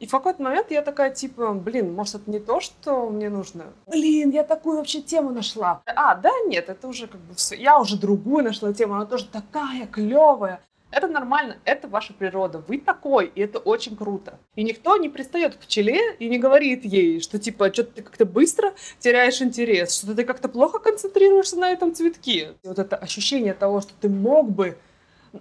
[0.00, 3.66] И в какой-то момент я такая, типа, блин, может, это не то, что мне нужно?
[3.86, 5.82] Блин, я такую вообще тему нашла.
[5.84, 7.54] А, да, нет, это уже как бы все.
[7.54, 10.62] Я уже другую нашла тему, она тоже такая клевая.
[10.90, 12.64] Это нормально, это ваша природа.
[12.66, 14.40] Вы такой, и это очень круто.
[14.56, 18.24] И никто не пристает к пчеле и не говорит ей, что типа, что ты как-то
[18.24, 22.54] быстро теряешь интерес, что ты как-то плохо концентрируешься на этом цветке.
[22.62, 24.78] И вот это ощущение того, что ты мог бы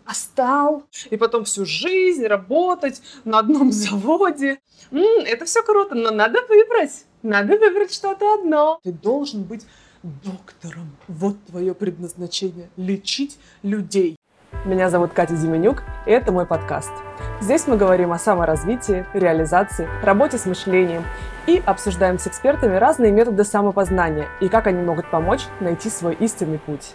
[0.05, 4.59] остал, и потом всю жизнь работать на одном заводе.
[4.91, 7.05] М-м, это все круто, но надо выбрать.
[7.21, 8.79] Надо выбрать что-то одно.
[8.83, 9.65] Ты должен быть
[10.03, 10.95] доктором.
[11.07, 14.15] Вот твое предназначение– лечить людей.
[14.65, 16.91] Меня зовут Катя Зименюк, и это мой подкаст.
[17.39, 21.03] Здесь мы говорим о саморазвитии, реализации, работе с мышлением
[21.47, 26.59] и обсуждаем с экспертами разные методы самопознания и как они могут помочь найти свой истинный
[26.59, 26.93] путь.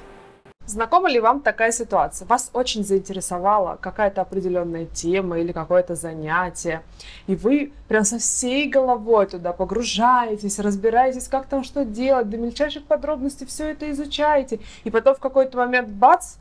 [0.66, 2.26] Знакома ли вам такая ситуация?
[2.26, 6.82] Вас очень заинтересовала какая-то определенная тема или какое-то занятие,
[7.26, 12.84] и вы прям со всей головой туда погружаетесь, разбираетесь, как там что делать, до мельчайших
[12.84, 16.36] подробностей все это изучаете, и потом в какой-то момент бац,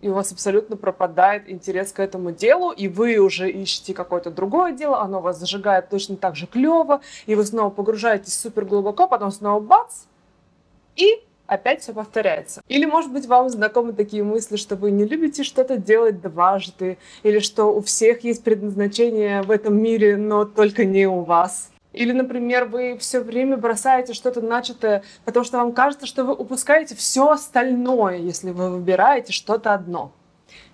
[0.00, 4.72] и у вас абсолютно пропадает интерес к этому делу, и вы уже ищете какое-то другое
[4.72, 9.30] дело, оно вас зажигает точно так же клево, и вы снова погружаетесь супер глубоко, потом
[9.30, 10.06] снова бац,
[10.96, 12.62] и опять все повторяется.
[12.68, 17.40] Или, может быть, вам знакомы такие мысли, что вы не любите что-то делать дважды, или
[17.40, 21.70] что у всех есть предназначение в этом мире, но только не у вас.
[21.92, 26.94] Или, например, вы все время бросаете что-то начатое, потому что вам кажется, что вы упускаете
[26.94, 30.12] все остальное, если вы выбираете что-то одно.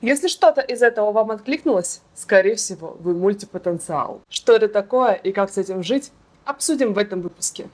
[0.03, 4.21] Если что-то из этого вам откликнулось, скорее всего, вы мультипотенциал.
[4.29, 6.11] Что это такое и как с этим жить,
[6.45, 7.69] обсудим в этом выпуске.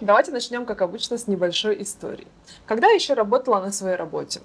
[0.00, 2.26] Давайте начнем, как обычно, с небольшой истории.
[2.64, 4.40] Когда я еще работала на своей работе,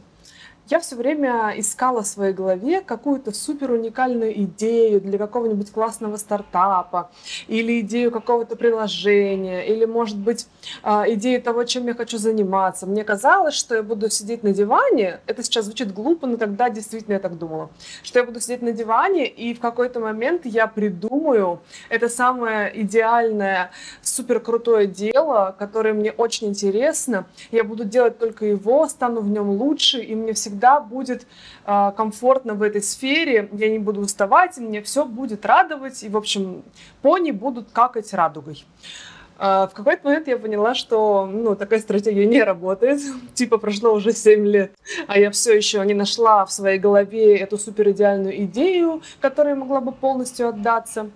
[0.70, 7.12] я все время искала в своей голове какую-то супер уникальную идею для какого-нибудь классного стартапа,
[7.48, 10.48] или идею какого-то приложения, или, может быть,
[10.82, 12.88] а, идею того, чем я хочу заниматься.
[12.88, 17.14] Мне казалось, что я буду сидеть на диване, это сейчас звучит глупо, но тогда действительно
[17.14, 17.70] я так думала,
[18.02, 21.60] что я буду сидеть на диване, и в какой-то момент я придумаю
[21.90, 28.88] это самое идеальное, супер крутое дело, которое мне очень интересно, я буду делать только его,
[28.88, 31.28] стану в нем лучше, и мне всегда всегда будет
[31.66, 36.16] э, комфортно в этой сфере, я не буду уставать, мне все будет радовать, и, в
[36.16, 36.64] общем,
[37.02, 38.66] пони будут какать радугой.
[39.38, 43.02] Э, в какой-то момент я поняла, что ну, такая стратегия не работает.
[43.34, 44.72] Типа прошло уже 7 лет,
[45.08, 49.92] а я все еще не нашла в своей голове эту суперидеальную идею, которой могла бы
[49.92, 51.10] полностью отдаться.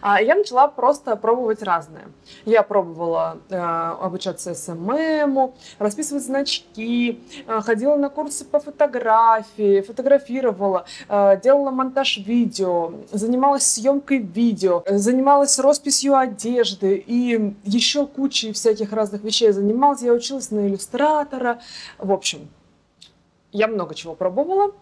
[0.00, 2.06] А я начала просто пробовать разное.
[2.44, 11.40] Я пробовала э, обучаться СММу, расписывать значки, э, ходила на курсы по фотографии, фотографировала, э,
[11.42, 19.52] делала монтаж видео, занималась съемкой видео, занималась росписью одежды и еще кучей всяких разных вещей
[19.52, 20.02] занималась.
[20.02, 21.60] Я училась на иллюстратора.
[21.98, 22.48] В общем,
[23.52, 24.72] я много чего пробовала.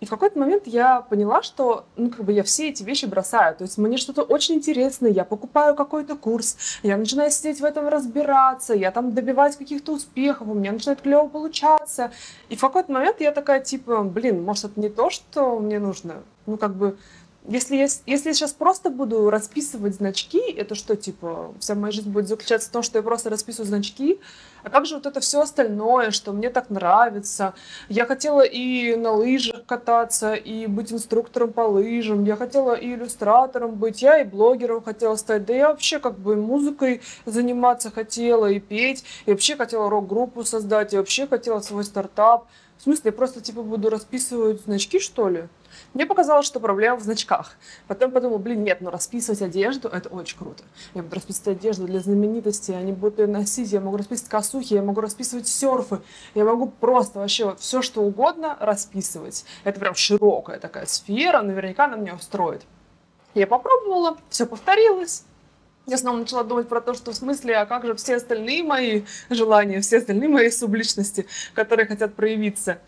[0.00, 3.56] И в какой-то момент я поняла, что ну, как бы я все эти вещи бросаю.
[3.56, 7.88] То есть мне что-то очень интересное, я покупаю какой-то курс, я начинаю сидеть в этом
[7.88, 12.12] разбираться, я там добиваюсь каких-то успехов, у меня начинает клево получаться.
[12.48, 16.22] И в какой-то момент я такая, типа, блин, может, это не то, что мне нужно?
[16.46, 16.96] Ну, как бы
[17.48, 22.10] если я, если я сейчас просто буду расписывать значки, это что, типа, вся моя жизнь
[22.10, 24.20] будет заключаться в том, что я просто расписываю значки,
[24.62, 27.54] а также вот это все остальное, что мне так нравится.
[27.88, 33.76] Я хотела и на лыжах кататься, и быть инструктором по лыжам, я хотела и иллюстратором
[33.76, 38.60] быть, я и блогером хотела стать, да я вообще как бы музыкой заниматься хотела, и
[38.60, 42.46] петь, и вообще хотела рок-группу создать, и вообще хотела свой стартап.
[42.76, 45.48] В смысле, я просто типа буду расписывать значки, что ли?
[45.94, 47.52] Мне показалось, что проблема в значках.
[47.86, 50.62] Потом подумал, блин, нет, но расписывать одежду– это очень круто.
[50.94, 54.82] Я буду расписывать одежду для знаменитостей, они будут ее носить, я могу расписывать косухи, я
[54.82, 56.00] могу расписывать серфы,
[56.34, 59.44] я могу просто вообще вот все, что угодно расписывать.
[59.64, 62.62] Это прям широкая такая сфера, наверняка она меня устроит.
[63.34, 65.24] Я попробовала, все повторилось,
[65.88, 69.04] я снова начала думать про то, что в смысле, а как же все остальные мои
[69.30, 72.78] желания, все остальные мои субличности, которые хотят проявиться.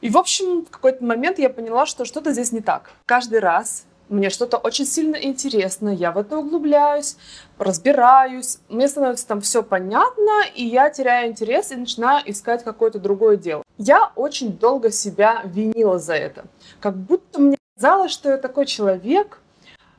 [0.00, 2.90] И, в общем, в какой-то момент я поняла, что что-то здесь не так.
[3.06, 7.16] Каждый раз мне что-то очень сильно интересно, я в это углубляюсь,
[7.58, 13.36] разбираюсь, мне становится там все понятно, и я теряю интерес и начинаю искать какое-то другое
[13.36, 13.62] дело.
[13.78, 16.44] Я очень долго себя винила за это.
[16.80, 19.40] Как будто мне казалось, что я такой человек,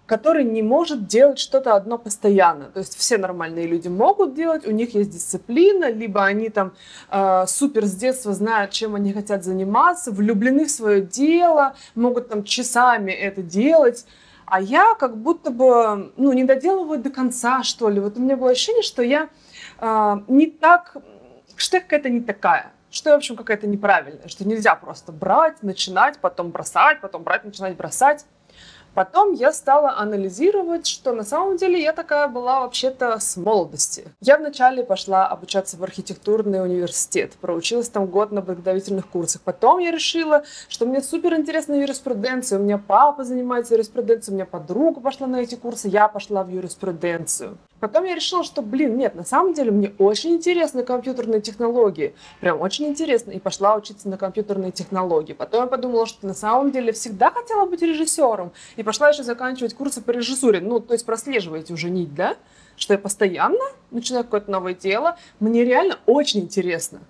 [0.07, 2.65] который не может делать что-то одно постоянно.
[2.65, 6.71] То есть все нормальные люди могут делать, у них есть дисциплина, либо они там
[7.11, 12.43] э, супер с детства знают, чем они хотят заниматься, влюблены в свое дело, могут там
[12.43, 14.05] часами это делать.
[14.45, 17.99] А я как будто бы, ну, не доделываю до конца, что ли.
[17.99, 19.27] Вот у меня было ощущение, что я
[19.79, 20.95] э, не так,
[21.57, 26.19] что я какая-то не такая что, в общем, какая-то неправильная, что нельзя просто брать, начинать,
[26.19, 28.25] потом бросать, потом брать, начинать бросать.
[28.97, 34.05] Потом я стала анализировать, что на самом деле я такая была вообще-то с молодости.
[34.21, 39.43] Я вначале пошла обучаться в архитектурный университет, проучилась там год на подготовительных курсах.
[39.43, 42.57] Потом я решила, что мне супер интересна юриспруденция.
[42.57, 46.49] У меня папа занимается юриспруденцией, у меня подруга пошла на эти курсы, я пошла в
[46.49, 47.59] юриспруденцию.
[47.79, 52.15] Потом я решила, что, блин, нет, на самом деле мне очень интересны компьютерные технологии.
[52.41, 53.31] Прям очень интересно.
[53.31, 55.33] И пошла учиться на компьютерные технологии.
[55.33, 58.51] Потом я подумала, что на самом деле всегда хотела быть режиссером.
[58.75, 60.59] И пошла еще заканчивать курсы по режиссуре.
[60.59, 62.35] Ну, то есть прослеживаете уже нить, да?
[62.75, 65.17] Что я постоянно начинаю какое-то новое дело.
[65.39, 67.01] Мне реально очень интересно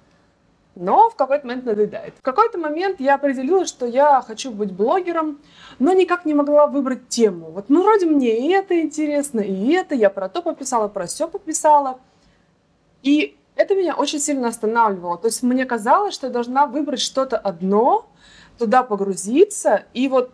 [0.80, 2.14] но в какой-то момент надоедает.
[2.18, 5.40] В какой-то момент я определилась, что я хочу быть блогером,
[5.80, 7.52] но никак не могла выбрать тему.
[7.52, 11.28] Вот, ну, вроде мне и это интересно, и это, я про то пописала, про все
[11.28, 12.00] пописала.
[13.04, 15.18] И это меня очень сильно останавливало.
[15.18, 18.08] То есть мне казалось, что я должна выбрать что-то одно,
[18.58, 20.32] туда погрузиться и вот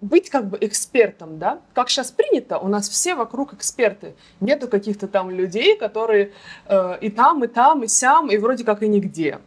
[0.00, 1.60] быть как бы экспертом, да?
[1.72, 4.14] Как сейчас принято, у нас все вокруг эксперты.
[4.40, 6.32] Нету каких-то там людей, которые
[6.66, 9.38] э, и там, и там, и сям, и вроде как и нигде.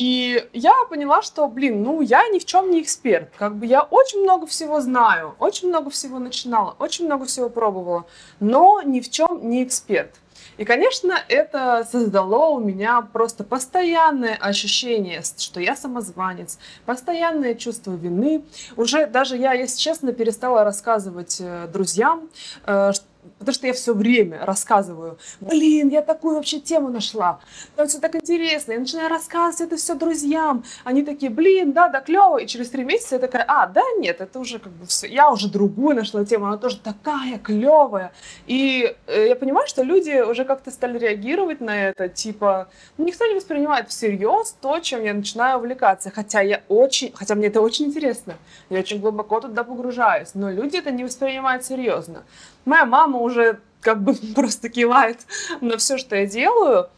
[0.00, 3.28] И я поняла, что, блин, ну я ни в чем не эксперт.
[3.36, 8.06] Как бы я очень много всего знаю, очень много всего начинала, очень много всего пробовала,
[8.40, 10.14] но ни в чем не эксперт.
[10.56, 18.44] И, конечно, это создало у меня просто постоянное ощущение, что я самозванец, постоянное чувство вины.
[18.78, 22.30] Уже даже я, если честно, перестала рассказывать э, друзьям,
[22.64, 22.92] э,
[23.40, 27.40] Потому что я все время рассказываю, блин, я такую вообще тему нашла,
[27.74, 32.02] там все так интересно, я начинаю рассказывать это все друзьям, они такие, блин, да, да,
[32.02, 35.06] клево, и через три месяца я такая, а, да, нет, это уже как бы все,
[35.06, 38.12] я уже другую нашла тему, она тоже такая клевая,
[38.46, 43.24] и э, я понимаю, что люди уже как-то стали реагировать на это, типа, ну, никто
[43.24, 47.86] не воспринимает всерьез то, чем я начинаю увлекаться, хотя я очень, хотя мне это очень
[47.86, 48.34] интересно,
[48.68, 52.22] я очень глубоко туда погружаюсь, но люди это не воспринимают серьезно.
[52.64, 55.18] Моя мама уже как бы просто кивает
[55.60, 56.88] на все, что я делаю,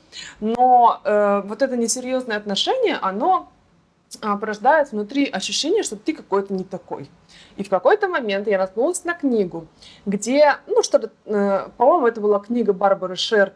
[0.40, 3.50] но э, вот это несерьезное отношение, оно
[4.20, 7.10] э, порождает внутри ощущение, что ты какой-то не такой.
[7.56, 9.66] И в какой-то момент я наткнулась на книгу,
[10.06, 13.54] где, ну что-то, э, по-моему, это была книга Барбары Шер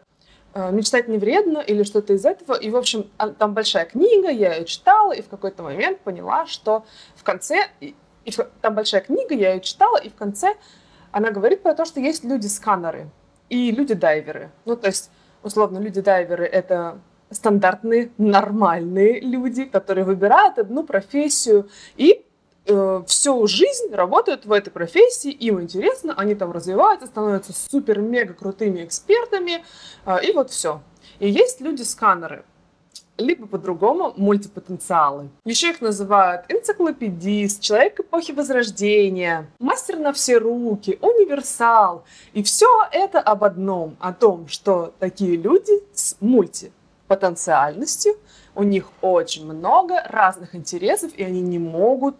[0.53, 2.55] э, «Мечтать не вредно» или что-то из этого.
[2.55, 6.45] И, в общем, а, там большая книга, я ее читала, и в какой-то момент поняла,
[6.47, 7.67] что в конце...
[7.79, 7.95] И,
[8.25, 8.31] и
[8.61, 10.55] там большая книга, я ее читала, и в конце
[11.17, 13.09] она говорит про то, что есть люди-сканеры
[13.49, 14.51] и люди-дайверы.
[14.65, 15.09] Ну, то есть,
[15.41, 16.99] условно, люди-дайверы— это
[17.31, 22.23] стандартные, нормальные люди, которые выбирают одну профессию и
[22.67, 28.85] э, всю жизнь работают в этой профессии, им интересно, они там развиваются, становятся супер-мега крутыми
[28.85, 29.65] экспертами,
[30.05, 30.81] э, и вот все.
[31.17, 32.45] И есть люди-сканеры—
[33.17, 35.29] либо по-другому мультипотенциалы.
[35.45, 42.05] Еще их называют энциклопедист, человек эпохи Возрождения, мастер на все руки, универсал.
[42.33, 48.15] И все это об одном, о том, что такие люди с мультипотенциальностью,
[48.55, 52.15] у них очень много разных интересов, и они не могут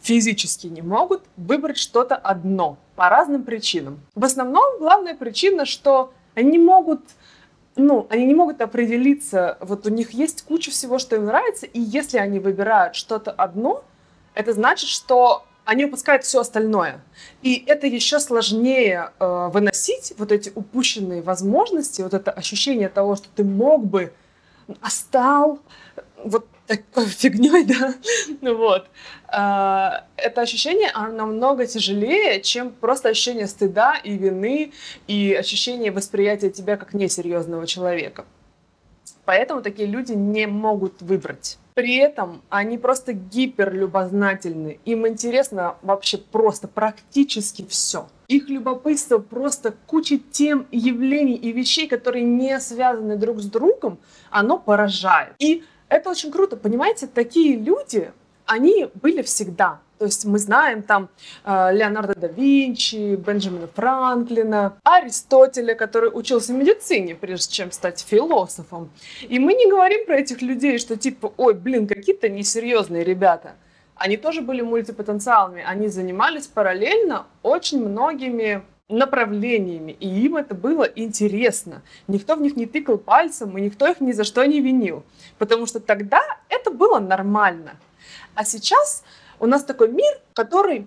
[0.00, 4.00] физически не могут выбрать что-то одно по разным причинам.
[4.14, 7.02] В основном главная причина, что они не могут
[7.76, 11.80] ну, они не могут определиться, вот у них есть куча всего, что им нравится, и
[11.80, 13.84] если они выбирают что-то одно,
[14.34, 17.00] это значит, что они упускают все остальное.
[17.42, 23.28] И это еще сложнее э, выносить, вот эти упущенные возможности, вот это ощущение того, что
[23.34, 24.12] ты мог бы,
[24.80, 25.60] а стал
[26.24, 27.94] вот такой фигней, да,
[28.54, 28.86] вот.
[29.28, 34.72] А, это ощущение оно намного тяжелее, чем просто ощущение стыда и вины
[35.06, 38.24] и ощущение восприятия тебя как несерьезного человека.
[39.24, 41.58] Поэтому такие люди не могут выбрать.
[41.74, 44.80] При этом они просто гиперлюбознательны.
[44.84, 48.08] Им интересно вообще просто практически все.
[48.30, 53.98] Их любопытство просто куча тем, явлений и вещей, которые не связаны друг с другом,
[54.30, 55.34] оно поражает.
[55.40, 58.12] И это очень круто, понимаете, такие люди,
[58.46, 59.80] они были всегда.
[59.98, 61.08] То есть мы знаем там
[61.44, 68.90] э, Леонардо да Винчи, Бенджамина Франклина, Аристотеля, который учился медицине, прежде чем стать философом.
[69.22, 73.56] И мы не говорим про этих людей, что типа, ой, блин, какие-то несерьезные ребята.
[74.00, 75.62] Они тоже были мультипотенциалами.
[75.62, 81.82] Они занимались параллельно очень многими направлениями, и им это было интересно.
[82.08, 85.04] Никто в них не тыкал пальцем, и никто их ни за что не винил,
[85.36, 87.76] потому что тогда это было нормально.
[88.34, 89.04] А сейчас
[89.38, 90.86] у нас такой мир, который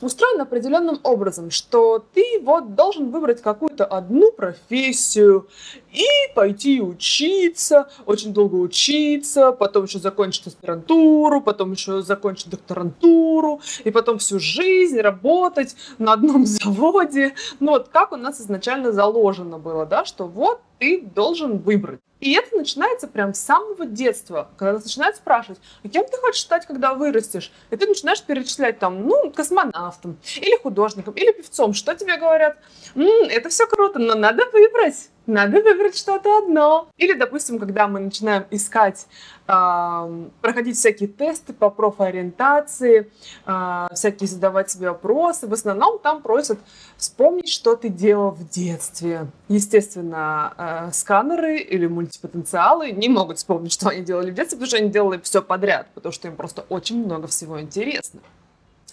[0.00, 5.48] устроен определенным образом, что ты вот должен выбрать какую-то одну профессию
[5.92, 13.90] и пойти учиться, очень долго учиться, потом еще закончить аспирантуру, потом еще закончить докторантуру, и
[13.90, 17.34] потом всю жизнь работать на одном заводе.
[17.60, 22.00] Ну вот как у нас изначально заложено было, да, что вот ты должен выбрать.
[22.20, 26.66] И это начинается прям с самого детства, когда начинают спрашивать, а кем ты хочешь стать,
[26.66, 27.52] когда вырастешь?
[27.70, 31.74] И ты начинаешь перечислять там, ну, космонавтом, или художником, или певцом.
[31.74, 32.58] Что тебе говорят?
[32.96, 36.88] М-м, это все круто, но надо выбрать надо выбрать что-то одно.
[36.96, 39.06] Или, допустим, когда мы начинаем искать,
[39.46, 43.12] э, проходить всякие тесты по профориентации,
[43.46, 46.58] э, всякие задавать себе вопросы, в основном там просят
[46.96, 49.26] вспомнить, что ты делал в детстве.
[49.48, 54.78] Естественно, э, сканеры или мультипотенциалы не могут вспомнить, что они делали в детстве, потому что
[54.78, 58.20] они делали все подряд, потому что им просто очень много всего интересно.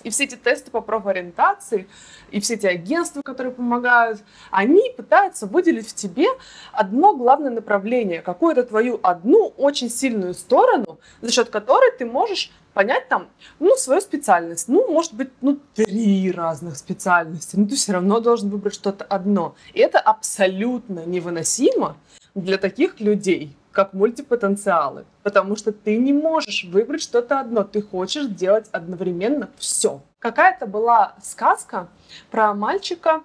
[0.06, 1.88] И все эти тесты по профориентации,
[2.30, 4.22] и все эти агентства, которые помогают,
[4.52, 6.28] они пытаются выделить в тебе
[6.72, 13.10] одно главное направление, какую-то твою одну очень сильную сторону, за счет которой ты можешь понять
[13.10, 14.68] там, ну, свою специальность.
[14.68, 17.56] Ну, может быть, ну, три разных специальности.
[17.56, 19.56] Но ты все равно должен выбрать что-то одно.
[19.74, 21.98] И это абсолютно невыносимо
[22.36, 28.26] для таких людей как мультипотенциалы, потому что ты не можешь выбрать что-то одно, ты хочешь
[28.28, 30.02] делать одновременно все.
[30.20, 31.88] Какая-то была сказка
[32.32, 33.22] про мальчика,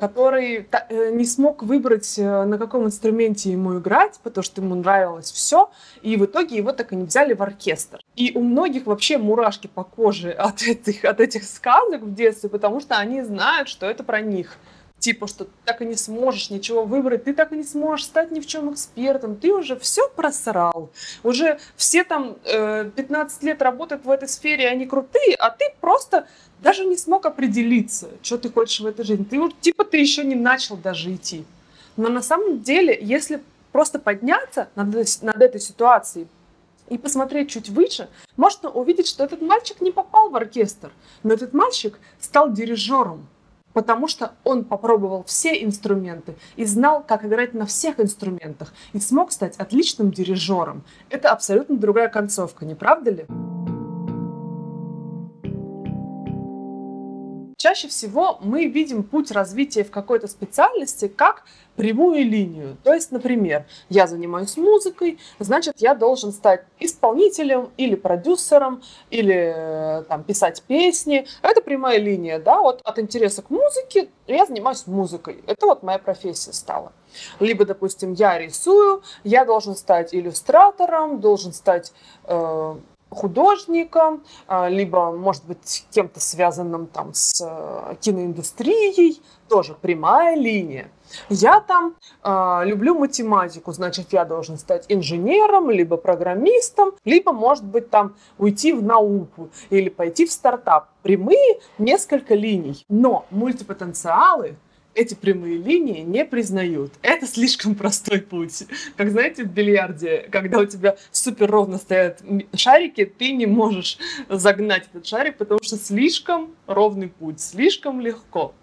[0.00, 5.30] который э, не смог выбрать, э, на каком инструменте ему играть, потому что ему нравилось
[5.30, 8.00] все, и в итоге его так и не взяли в оркестр.
[8.16, 12.80] И у многих вообще мурашки по коже от этих, от этих сказок в детстве, потому
[12.80, 14.56] что они знают, что это про них
[15.02, 18.30] типа, что ты так и не сможешь ничего выбрать, ты так и не сможешь стать
[18.30, 20.90] ни в чем экспертом, ты уже все просрал.
[21.24, 26.28] Уже все там э, 15 лет работают в этой сфере, они крутые, а ты просто
[26.62, 29.24] даже не смог определиться, что ты хочешь в этой жизни.
[29.24, 31.44] Ты, типа, ты еще не начал даже идти.
[31.96, 33.42] Но на самом деле, если
[33.72, 36.28] просто подняться над, над этой ситуацией,
[36.88, 40.92] и посмотреть чуть выше, можно увидеть, что этот мальчик не попал в оркестр,
[41.22, 43.26] но этот мальчик стал дирижером
[43.72, 49.32] потому что он попробовал все инструменты и знал, как играть на всех инструментах, и смог
[49.32, 50.84] стать отличным дирижером.
[51.10, 53.26] Это абсолютно другая концовка, не правда ли?
[57.62, 61.44] Чаще всего мы видим путь развития в какой-то специальности как
[61.76, 62.76] прямую линию.
[62.82, 70.02] То есть, например, я занимаюсь музыкой, значит, я должен стать исполнителем или продюсером, или э,
[70.08, 71.24] там, писать песни.
[71.40, 75.44] Это прямая линия, да, вот от интереса к музыке я занимаюсь музыкой.
[75.46, 76.92] Это вот моя профессия стала.
[77.38, 81.92] Либо, допустим, я рисую, я должен стать иллюстратором, должен стать
[82.24, 82.76] э,
[83.14, 90.90] художником, а, либо, может быть, кем-то связанным там с э, киноиндустрией, тоже прямая линия.
[91.28, 97.90] Я там э, люблю математику, значит, я должен стать инженером, либо программистом, либо, может быть,
[97.90, 100.88] там уйти в науку или пойти в стартап.
[101.02, 102.84] Прямые несколько линий.
[102.88, 104.56] Но мультипотенциалы
[104.94, 106.92] эти прямые линии не признают.
[107.02, 108.64] Это слишком простой путь.
[108.96, 112.22] Как знаете, в бильярде, когда у тебя супер ровно стоят
[112.54, 118.54] шарики, ты не можешь загнать этот шарик, потому что слишком ровный путь, слишком легко.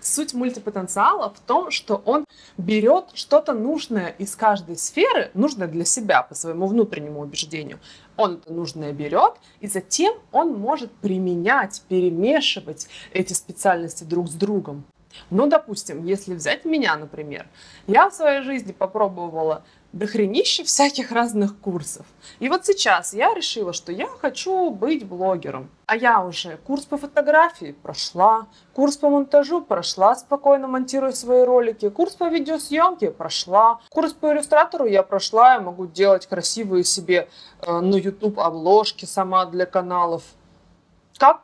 [0.00, 2.24] Суть мультипотенциала в том, что он
[2.56, 7.78] берет что-то нужное из каждой сферы, нужное для себя по своему внутреннему убеждению.
[8.16, 14.84] Он это нужное берет, и затем он может применять, перемешивать эти специальности друг с другом.
[15.30, 17.46] Ну, допустим, если взять меня, например,
[17.86, 22.04] я в своей жизни попробовала дохренище всяких разных курсов.
[22.40, 25.70] И вот сейчас я решила, что я хочу быть блогером.
[25.86, 31.88] А я уже курс по фотографии прошла, курс по монтажу прошла, спокойно монтирую свои ролики,
[31.88, 37.28] курс по видеосъемке прошла, курс по иллюстратору я прошла, я могу делать красивые себе
[37.62, 40.22] э, на YouTube обложки сама для каналов.
[41.16, 41.40] Как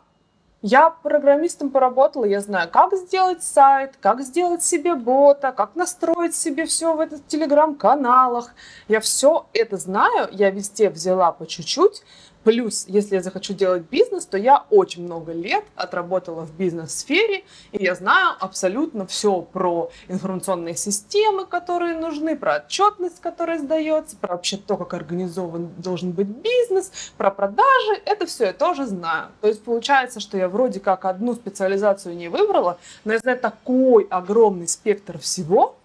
[0.67, 6.65] я программистом поработала, я знаю, как сделать сайт, как сделать себе бота, как настроить себе
[6.65, 8.55] все в этих телеграм-каналах.
[8.89, 12.03] Я все это знаю, я везде взяла по чуть-чуть,
[12.45, 17.83] Плюс, если я захочу делать бизнес, то я очень много лет отработала в бизнес-сфере, и
[17.83, 24.59] я знаю абсолютно все про информационные системы, которые нужны, про отчетность, которая сдается, про вообще
[24.59, 28.03] то, как организован должен быть бизнес, про продажи.
[28.05, 29.29] Это все я тоже знаю.
[29.41, 34.07] То есть получается, что я вроде как одну специализацию не выбрала, но я знаю такой
[34.11, 35.77] огромный спектр всего,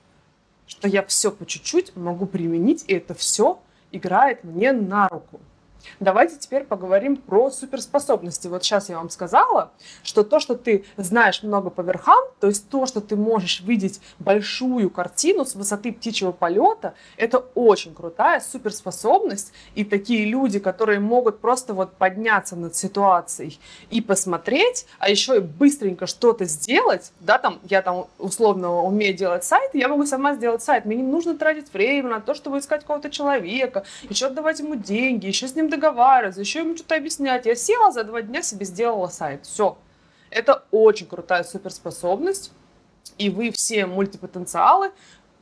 [0.67, 3.59] что я все по чуть-чуть могу применить, и это все
[3.91, 5.39] играет мне на руку.
[5.99, 8.47] Давайте теперь поговорим про суперспособности.
[8.47, 9.71] Вот сейчас я вам сказала,
[10.03, 13.99] что то, что ты знаешь много по верхам, то есть то, что ты можешь видеть
[14.19, 19.53] большую картину с высоты птичьего полета, это очень крутая суперспособность.
[19.75, 23.59] И такие люди, которые могут просто вот подняться над ситуацией
[23.89, 29.43] и посмотреть, а еще и быстренько что-то сделать, да, там, я там условно умею делать
[29.43, 30.85] сайт, я могу сама сделать сайт.
[30.85, 35.27] Мне не нужно тратить время на то, чтобы искать какого-то человека, еще отдавать ему деньги,
[35.27, 37.45] еще с ним договариваться, еще ему что-то объяснять.
[37.45, 39.45] Я села за два дня себе сделала сайт.
[39.45, 39.77] Все.
[40.29, 42.51] Это очень крутая суперспособность.
[43.17, 44.91] И вы все мультипотенциалы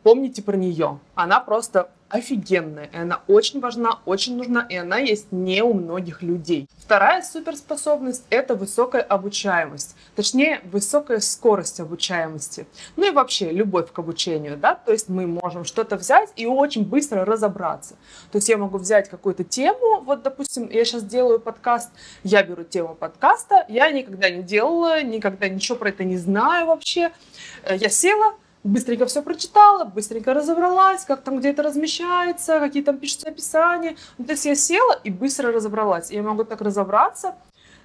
[0.03, 0.99] помните про нее.
[1.15, 6.21] Она просто офигенная, и она очень важна, очень нужна, и она есть не у многих
[6.21, 6.69] людей.
[6.77, 12.65] Вторая суперспособность– это высокая обучаемость, точнее, высокая скорость обучаемости.
[12.95, 16.85] Ну и вообще, любовь к обучению, да, то есть мы можем что-то взять и очень
[16.85, 17.95] быстро разобраться.
[18.31, 21.91] То есть я могу взять какую-то тему, вот, допустим, я сейчас делаю подкаст,
[22.23, 27.11] я беру тему подкаста, я никогда не делала, никогда ничего про это не знаю вообще.
[27.63, 32.97] Э, я села, быстренько все прочитала, быстренько разобралась, как там где это размещается, какие там
[32.97, 33.95] пишутся описания.
[34.17, 36.11] Ну, то есть я села и быстро разобралась.
[36.11, 37.35] Я могу так разобраться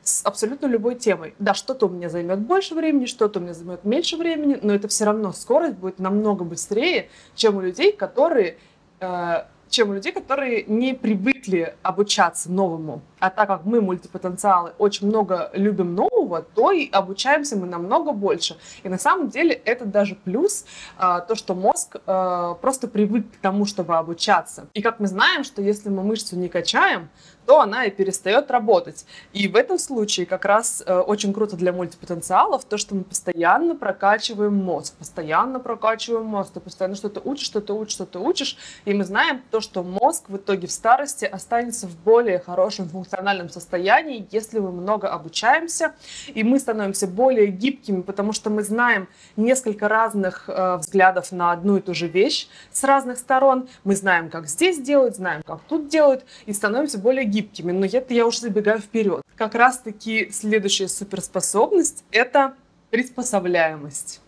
[0.02, 1.34] с абсолютно любой темой.
[1.38, 4.88] Да, что-то у меня займет больше времени, что-то у меня займет меньше времени, но это
[4.88, 8.58] все равно скорость будет намного быстрее, чем у людей, которые
[9.00, 13.00] э, чем у людей, которые не привыкли обучаться новому.
[13.18, 16.21] А так как мы, мультипотенциалы, очень много любим нового,
[16.54, 18.56] то и обучаемся мы намного больше.
[18.82, 20.64] И на самом деле это даже плюс,
[20.96, 24.66] а, то, что мозг а, просто привык к тому, чтобы обучаться.
[24.74, 27.08] И как мы знаем, что если мы мышцу не качаем,
[27.46, 29.04] то она и перестает работать.
[29.32, 33.74] И в этом случае как раз э, очень круто для мультипотенциалов то, что мы постоянно
[33.74, 39.04] прокачиваем мозг, постоянно прокачиваем мозг, ты постоянно что-то учишь, что-то учишь, что-то учишь, и мы
[39.04, 44.60] знаем то, что мозг в итоге в старости останется в более хорошем функциональном состоянии, если
[44.60, 45.94] мы много обучаемся,
[46.28, 51.76] и мы становимся более гибкими, потому что мы знаем несколько разных э, взглядов на одну
[51.76, 55.88] и ту же вещь с разных сторон, мы знаем, как здесь делают, знаем, как тут
[55.88, 59.22] делают, и становимся более гибкими, но это я уже забегаю вперед.
[59.36, 62.54] Как раз-таки следующая суперспособность— это
[62.90, 64.20] приспособляемость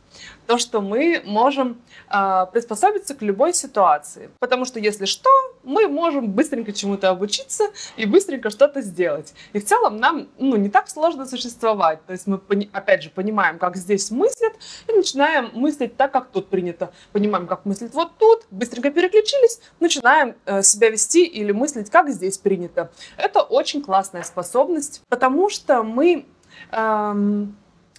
[0.46, 4.30] то, что мы можем э, приспособиться к любой ситуации.
[4.38, 5.30] Потому что, если что,
[5.62, 7.64] мы можем быстренько чему-то обучиться
[7.96, 9.34] и быстренько что-то сделать.
[9.52, 12.04] И в целом нам ну, не так сложно существовать.
[12.06, 12.40] То есть мы,
[12.72, 14.52] опять же, понимаем, как здесь мыслят,
[14.88, 16.92] и начинаем мыслить так, как тут принято.
[17.12, 22.38] Понимаем, как мыслить вот тут, быстренько переключились, начинаем э, себя вести или мыслить, как здесь
[22.38, 22.90] принято.
[23.16, 26.26] Это очень классная способность, потому что мы...
[26.70, 27.56] Эм,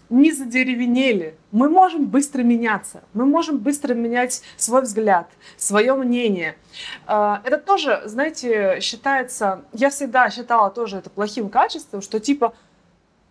[0.09, 1.35] не задеревенели.
[1.51, 6.55] Мы можем быстро меняться, мы можем быстро менять свой взгляд, свое мнение.
[7.05, 12.53] А, это тоже, знаете, считается, я всегда считала тоже это плохим качеством, что типа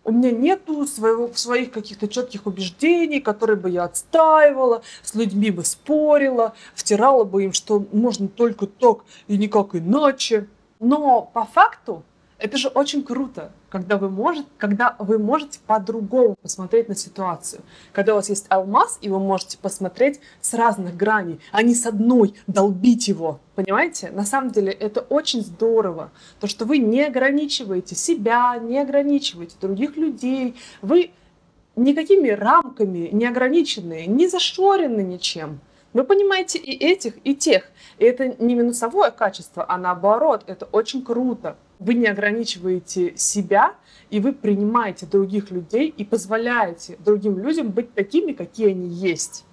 [0.05, 5.65] у меня нету своего, своих каких-то четких убеждений, которые бы я отстаивала, с людьми бы
[5.65, 10.47] спорила, втирала бы им, что можно только так и никак иначе.
[10.79, 12.03] Но по факту
[12.45, 17.63] это же очень круто, когда вы, может, когда вы можете по-другому посмотреть на ситуацию.
[17.91, 21.87] Когда у вас есть алмаз, и вы можете посмотреть с разных граней, а не с
[21.87, 23.39] одной, долбить его.
[23.55, 24.11] Понимаете?
[24.11, 26.11] На самом деле это очень здорово.
[26.39, 30.55] То, что вы не ограничиваете себя, не ограничиваете других людей.
[30.83, 31.09] Вы
[31.75, 35.61] никакими рамками не ограничены, не зашорены ничем.
[35.93, 37.71] Вы понимаете и этих, и тех.
[37.97, 41.55] И это не минусовое качество, а наоборот, это очень круто.
[41.79, 43.75] Вы не ограничиваете себя,
[44.09, 49.45] и вы принимаете других людей и позволяете другим людям быть такими, какие они есть.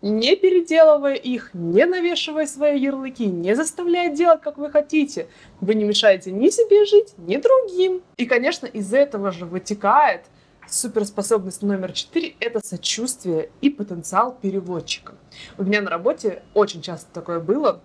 [0.00, 5.26] Не переделывая их, не навешивая свои ярлыки, не заставляя делать, как вы хотите.
[5.60, 8.02] Вы не мешаете ни себе жить, ни другим.
[8.16, 10.22] И, конечно, из этого же вытекает–
[10.70, 15.14] суперспособность номер четыре– это сочувствие и потенциал переводчика.
[15.56, 17.80] У меня на работе очень часто такое было,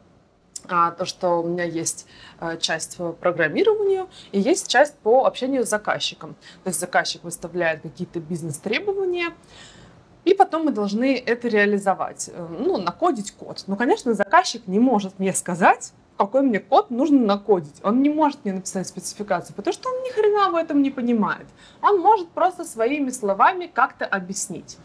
[0.68, 2.08] а, то, что у меня есть
[2.40, 6.36] а, часть по программированию и есть часть по общению с заказчиком.
[6.64, 9.34] То есть заказчик выставляет какие-то бизнес-требования,
[10.26, 13.64] и потом мы должны это реализовать, э, ну, накодить код.
[13.68, 17.76] Но, конечно, заказчик не может мне сказать, какой мне код нужно накодить.
[17.84, 21.48] Он не может мне написать спецификацию, потому что он ни хрена в этом не понимает.
[21.82, 24.78] Он может просто своими словами как-то объяснить.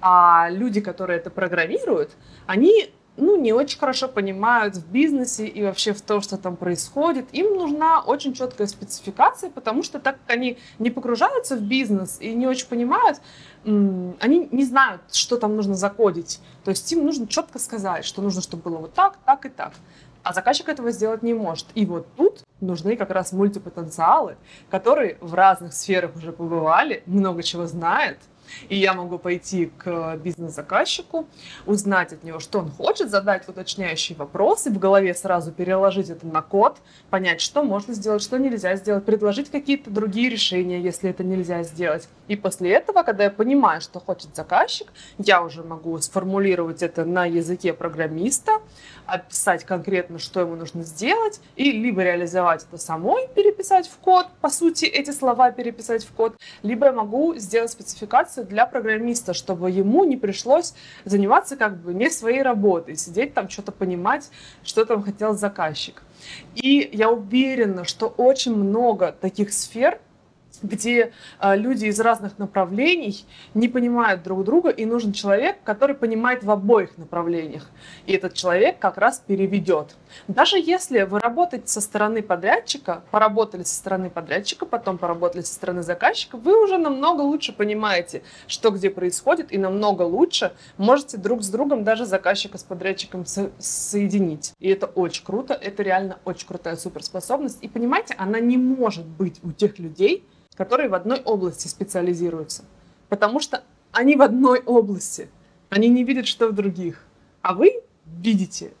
[0.00, 2.12] А люди, которые это программируют,
[2.46, 7.26] они ну, не очень хорошо понимают в бизнесе и вообще в том, что там происходит.
[7.32, 12.34] Им нужна очень четкая спецификация, потому что так как они не погружаются в бизнес и
[12.34, 13.20] не очень понимают,
[13.64, 16.40] они не знают, что там нужно закодить.
[16.64, 19.72] То есть им нужно четко сказать, что нужно, чтобы было вот так, так и так.
[20.22, 21.66] А заказчик этого сделать не может.
[21.74, 24.36] И вот тут нужны как раз мультипотенциалы,
[24.70, 28.18] которые в разных сферах уже побывали, много чего знают,
[28.68, 31.26] и я могу пойти к бизнес-заказчику,
[31.66, 36.42] узнать от него, что он хочет, задать уточняющие вопросы, в голове сразу переложить это на
[36.42, 36.78] код,
[37.10, 42.08] понять, что можно сделать, что нельзя сделать, предложить какие-то другие решения, если это нельзя сделать.
[42.28, 47.26] И после этого, когда я понимаю, что хочет заказчик, я уже могу сформулировать это на
[47.26, 48.52] языке программиста,
[49.06, 54.48] описать конкретно, что ему нужно сделать, и либо реализовать это самой, переписать в код, по
[54.48, 60.04] сути, эти слова переписать в код, либо я могу сделать спецификацию для программиста, чтобы ему
[60.04, 64.30] не пришлось заниматься как бы не своей работой, сидеть там, что-то понимать,
[64.62, 66.02] что там хотел заказчик.
[66.54, 70.00] И я уверена, что очень много таких сфер,
[70.64, 73.24] где э, люди из разных направлений
[73.54, 77.70] не понимают друг друга, и нужен человек, который понимает в обоих направлениях.
[78.06, 79.96] И этот человек как раз переведет.
[80.28, 85.82] Даже если вы работаете со стороны подрядчика, поработали со стороны подрядчика, потом поработали со стороны
[85.82, 91.48] заказчика, вы уже намного лучше понимаете, что где происходит, и намного лучше можете друг с
[91.48, 94.52] другом даже заказчика с подрядчиком со- соединить.
[94.58, 97.58] И это очень круто, это реально очень крутая суперспособность.
[97.62, 100.24] И понимаете, она не может быть у тех людей,
[100.56, 102.64] которые в одной области специализируются.
[103.08, 105.28] Потому что они в одной области.
[105.70, 107.04] Они не видят, что в других.
[107.42, 108.72] А вы видите.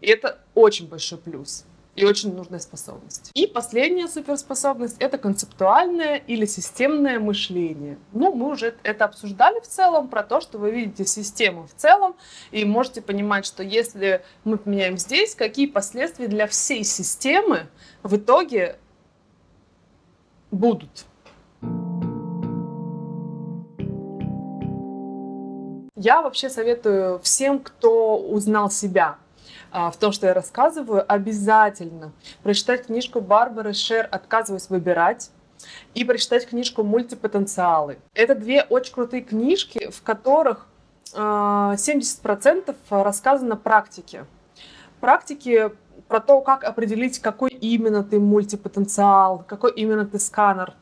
[0.00, 1.64] И это очень большой плюс.
[1.94, 3.30] И очень нужная способность.
[3.34, 7.98] И последняя суперспособность– это концептуальное или системное мышление.
[8.12, 12.14] Ну, мы уже это обсуждали в целом, про то, что вы видите систему в целом,
[12.50, 17.66] и можете понимать, что если мы поменяем здесь, какие последствия для всей системы
[18.02, 18.78] в итоге
[20.50, 21.04] будут.
[26.04, 29.18] Я вообще советую всем, кто узнал себя
[29.70, 32.10] а, в том, что я рассказываю, обязательно
[32.42, 35.30] прочитать книжку Барбары Шер «Отказываюсь выбирать»
[35.94, 38.00] и прочитать книжку «Мультипотенциалы».
[38.14, 40.66] Это две очень крутые книжки, в которых
[41.14, 44.24] 70% а, рассказано практики.
[44.98, 45.70] Практики
[46.08, 50.74] про то, как определить, какой именно ты мультипотенциал, какой именно ты сканер.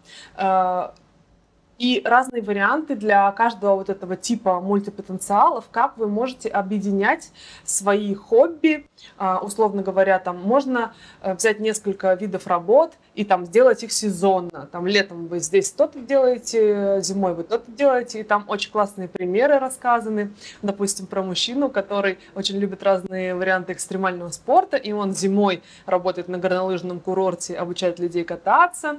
[1.80, 7.32] И разные варианты для каждого вот этого типа мультипотенциалов, как вы можете объединять
[7.64, 13.82] свои хобби, а, условно говоря, там можно э, взять несколько видов работ и там сделать
[13.82, 14.68] их сезонно.
[14.70, 19.58] Там летом вы здесь то-то делаете, зимой вы то-то делаете, и там очень классные примеры
[19.58, 20.32] рассказаны.
[20.60, 26.36] Допустим, про мужчину, который очень любит разные варианты экстремального спорта, и он зимой работает на
[26.36, 28.98] горнолыжном курорте, обучает людей кататься,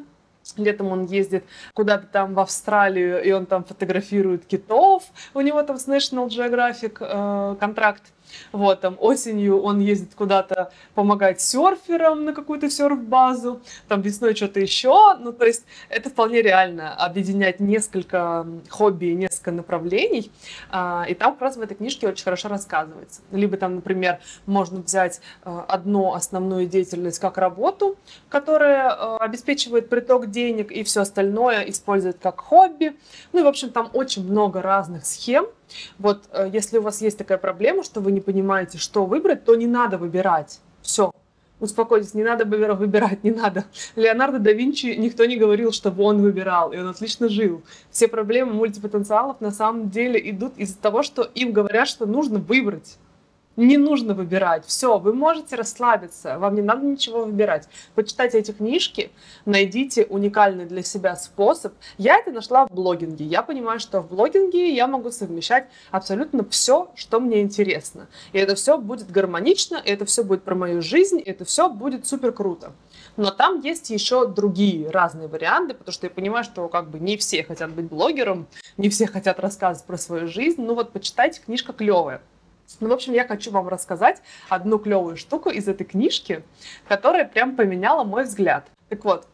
[0.57, 5.03] Летом он ездит куда-то там в Австралию, и он там фотографирует китов.
[5.33, 8.03] У него там с National Geographic э, контракт.
[8.51, 15.17] Вот, там осенью он ездит куда-то помогать серферам на какую-то серф-базу, там весной что-то еще.
[15.19, 20.31] Ну, то есть это вполне реально объединять несколько хобби, несколько направлений.
[20.69, 23.21] А, и там как раз в этой книжке очень хорошо рассказывается.
[23.31, 27.97] Либо там, например, можно взять а, одну основную деятельность как работу,
[28.29, 32.95] которая а, обеспечивает приток денег, и все остальное использовать как хобби.
[33.33, 35.47] Ну и, в общем, там очень много разных схем,
[35.99, 39.55] вот э, если у вас есть такая проблема, что вы не понимаете, что выбрать, то
[39.55, 40.59] не надо выбирать.
[40.81, 41.11] Все.
[41.61, 43.65] Успокойтесь, не надо выбирать, не надо.
[43.95, 47.61] Леонардо да Винчи никто не говорил, чтобы он выбирал, и он отлично жил.
[47.91, 52.97] Все проблемы мультипотенциалов на самом деле идут из-за того, что им говорят, что нужно выбрать.
[53.57, 54.65] Не нужно выбирать.
[54.65, 56.39] Все, вы можете расслабиться.
[56.39, 57.67] Вам не надо ничего выбирать.
[57.95, 59.11] Почитайте эти книжки,
[59.45, 61.73] найдите уникальный для себя способ.
[61.97, 63.25] Я это нашла в блогинге.
[63.25, 68.07] Я понимаю, что в блогинге я могу совмещать абсолютно все, что мне интересно.
[68.31, 71.69] И это все будет гармонично, и это все будет про мою жизнь, и это все
[71.69, 72.71] будет супер круто.
[73.17, 77.17] Но там есть еще другие разные варианты, потому что я понимаю, что как бы не
[77.17, 80.61] все хотят быть блогером, не все хотят рассказывать про свою жизнь.
[80.61, 82.21] Ну вот почитайте, книжка клевая.
[82.79, 86.43] Ну, в общем, я хочу вам рассказать одну клевую штуку из этой книжки,
[86.87, 88.65] которая прям поменяла мой взгляд.
[88.89, 89.27] Так вот,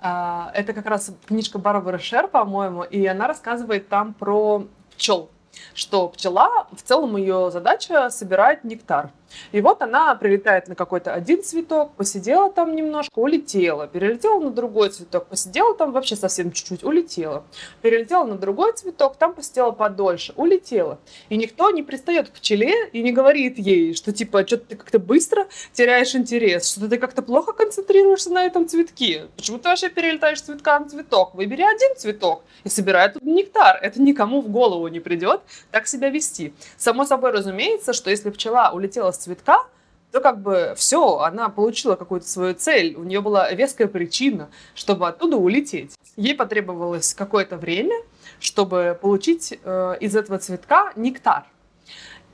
[0.00, 5.30] а, это как раз книжка Барбары Шер, по-моему, и она рассказывает там про пчел
[5.74, 9.10] что пчела, в целом ее задача собирать нектар.
[9.52, 13.86] И вот она прилетает на какой-то один цветок, посидела там немножко, улетела.
[13.86, 17.44] Перелетела на другой цветок, посидела там вообще совсем чуть-чуть, улетела.
[17.80, 20.98] Перелетела на другой цветок, там посидела подольше, улетела.
[21.28, 24.98] И никто не пристает к пчеле и не говорит ей, что типа, что ты как-то
[24.98, 29.28] быстро теряешь интерес, что ты как-то плохо концентрируешься на этом цветке.
[29.36, 31.34] Почему ты вообще перелетаешь с цветка на цветок?
[31.34, 33.78] Выбери один цветок и собирай тут нектар.
[33.82, 35.40] Это никому в голову не придет
[35.70, 36.54] так себя вести.
[36.76, 39.66] Само собой разумеется, что если пчела улетела с цветка,
[40.12, 45.08] то как бы все, она получила какую-то свою цель, у нее была веская причина, чтобы
[45.08, 45.94] оттуда улететь.
[46.16, 47.96] Ей потребовалось какое-то время,
[48.38, 51.46] чтобы получить э, из этого цветка нектар.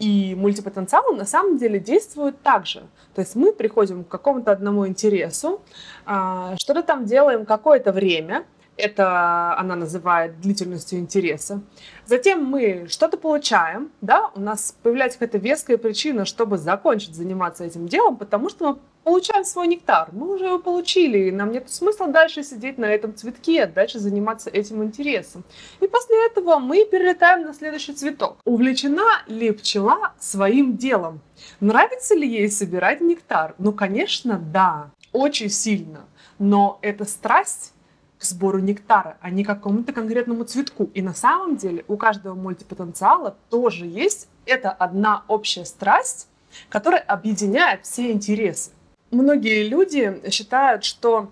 [0.01, 2.83] И мультипотенциалы на самом деле действуют так же.
[3.15, 5.61] То есть мы приходим к какому-то одному интересу,
[6.07, 8.45] э, что-то там делаем какое-то время,
[8.79, 11.61] это она называет длительностью интереса.
[12.07, 17.89] Затем мы что-то получаем, да, у нас появляется какая-то веская причина, чтобы закончить заниматься этим
[17.89, 20.09] делом, потому что мы получаем свой нектар.
[20.13, 24.51] Мы уже его получили, и нам нет смысла дальше сидеть на этом цветке, дальше заниматься
[24.51, 25.45] этим интересом.
[25.81, 28.39] И после этого мы перелетаем на следующий цветок.
[28.45, 31.21] Увлечена ли пчела своим делом?
[31.61, 33.55] Нравится ли ей собирать нектар?
[33.59, 36.05] Ну, конечно, да, очень сильно.
[36.39, 37.73] Но эта страсть
[38.19, 40.91] к сбору нектара, а не к какому-то конкретному цветку.
[40.95, 46.29] И на самом деле у каждого мультипотенциала тоже есть эта одна общая страсть,
[46.69, 48.71] которая объединяет все интересы.
[49.11, 51.31] Многие люди считают, что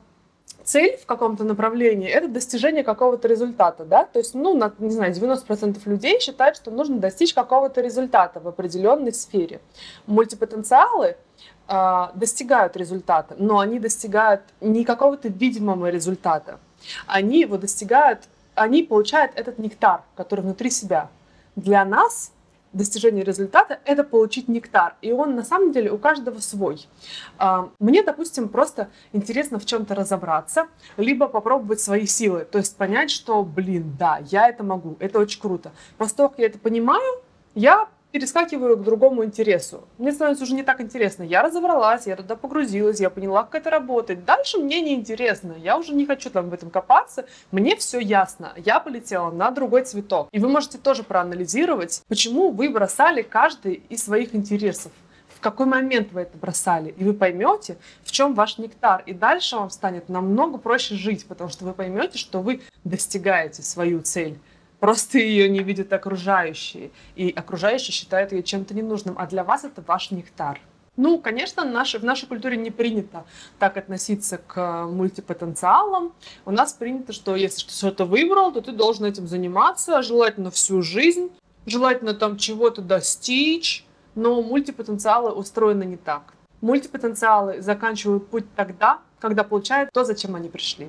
[0.67, 5.13] цель в каком-то направлении— это достижение какого-то результата, да, то есть, ну, на, не знаю,
[5.13, 9.61] 90% людей считают, что нужно достичь какого-то результата в определенной сфере.
[10.07, 11.17] Мультипотенциалы
[11.69, 16.59] э, достигают результата, но они достигают не какого-то видимого результата,
[17.07, 21.11] они его достигают, они получают этот нектар, который внутри себя.
[21.57, 22.33] Для нас
[22.73, 24.95] достижение результата— это получить нектар.
[25.01, 26.87] И он на самом деле у каждого свой.
[27.39, 32.45] А, мне, допустим, просто интересно в чем-то разобраться, либо попробовать свои силы.
[32.45, 35.73] То есть понять, что, блин, да, я это могу, это очень круто.
[35.97, 37.23] После того, как я это понимаю,
[37.55, 39.87] я перескакиваю к другому интересу.
[39.99, 41.23] Мне становится уже не так интересно.
[41.23, 44.25] Я разобралась, я туда погрузилась, я поняла, как это работает.
[44.25, 45.55] Дальше мне не интересно.
[45.59, 47.27] Я уже не хочу там в этом копаться.
[47.51, 48.53] Мне все ясно.
[48.57, 50.29] Я полетела на другой цветок.
[50.33, 54.93] И вы можете тоже проанализировать, почему вы бросали каждый из своих интересов
[55.37, 59.03] в какой момент вы это бросали, и вы поймете, в чем ваш нектар.
[59.05, 64.01] И дальше вам станет намного проще жить, потому что вы поймете, что вы достигаете свою
[64.01, 64.39] цель.
[64.81, 66.91] Просто ее не видят окружающие.
[67.15, 69.17] И окружающие считают ее чем-то ненужным.
[69.19, 70.61] А для вас это ваш нектар.
[70.97, 73.27] Ну, конечно, в нашей культуре не принято
[73.59, 76.15] так относиться к мультипотенциалам.
[76.47, 81.31] У нас принято, что если что-то выбрал, то ты должен этим заниматься, желательно всю жизнь,
[81.67, 83.85] желательно там чего-то достичь.
[84.15, 86.33] Но мультипотенциалы устроены не так.
[86.63, 90.89] Мультипотенциалы заканчивают путь тогда, когда получают то, зачем они пришли.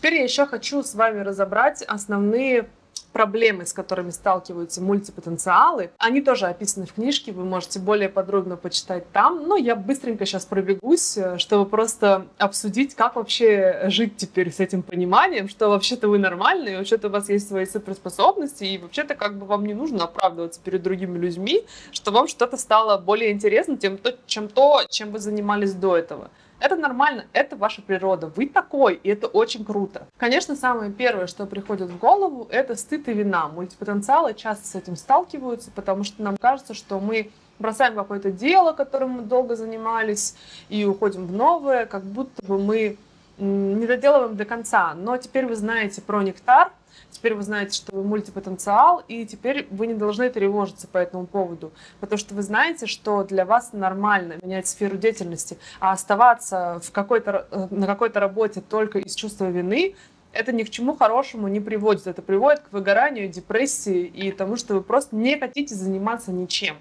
[0.00, 2.70] Теперь я еще хочу с вами разобрать основные
[3.12, 5.90] проблемы, с которыми сталкиваются мультипотенциалы.
[5.98, 9.46] Они тоже описаны в книжке, вы можете более подробно почитать там.
[9.46, 14.82] Но я быстренько сейчас пробегусь, э, чтобы просто обсудить, как вообще жить теперь с этим
[14.82, 19.44] пониманием, что вообще-то вы нормальные, вообще-то у вас есть свои суперспособности, и вообще-то как бы
[19.44, 24.80] вам не нужно оправдываться перед другими людьми, что вам что-то стало более интересным, чем то,
[24.88, 26.30] чем вы занимались до этого.
[26.60, 28.26] Это нормально, это ваша природа.
[28.28, 30.06] Вы такой, и это очень круто.
[30.18, 33.48] Конечно, самое первое, что приходит в голову, это стыд и вина.
[33.48, 39.10] Мультипотенциалы часто с этим сталкиваются, потому что нам кажется, что мы бросаем какое-то дело, которым
[39.10, 40.36] мы долго занимались,
[40.68, 42.96] и уходим в новое, как будто бы мы
[43.40, 44.94] не доделываем до конца.
[44.94, 46.72] Но теперь вы знаете про нектар,
[47.10, 51.72] Теперь вы знаете, что вы мультипотенциал, и теперь вы не должны тревожиться по этому поводу,
[51.98, 57.46] потому что вы знаете, что для вас нормально менять сферу деятельности, а оставаться в какой-то,
[57.50, 59.96] э, на какой-то работе только из чувства вины,
[60.32, 62.06] это ни к чему хорошему не приводит.
[62.06, 66.76] Это приводит к выгоранию, депрессии и тому, что вы просто не хотите заниматься ничем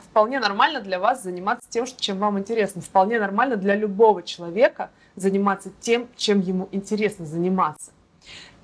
[0.00, 2.80] вполне нормально для вас заниматься тем, чем вам интересно.
[2.80, 7.92] Вполне нормально для любого человека заниматься тем, чем ему интересно заниматься.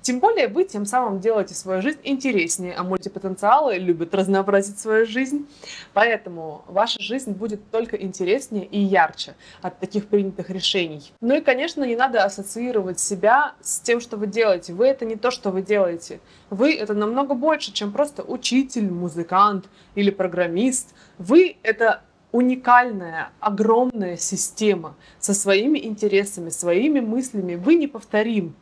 [0.07, 5.45] Тем более вы тем самым делаете свою жизнь интереснее, а мультипотенциалы любят разнообразить свою жизнь.
[5.91, 11.11] Поэтому ваша жизнь будет только интереснее и ярче от таких принятых решений.
[11.19, 14.71] Ну и, конечно, не надо ассоциировать себя с тем, что вы делаете.
[14.71, 16.21] Вы это не то, что вы делаете.
[16.49, 19.65] Вы это намного больше, чем просто учитель, музыкант
[19.95, 20.95] или программист.
[21.17, 27.55] Вы это уникальная, огромная система со своими интересами, своими мыслями.
[27.55, 28.55] Вы неповторим.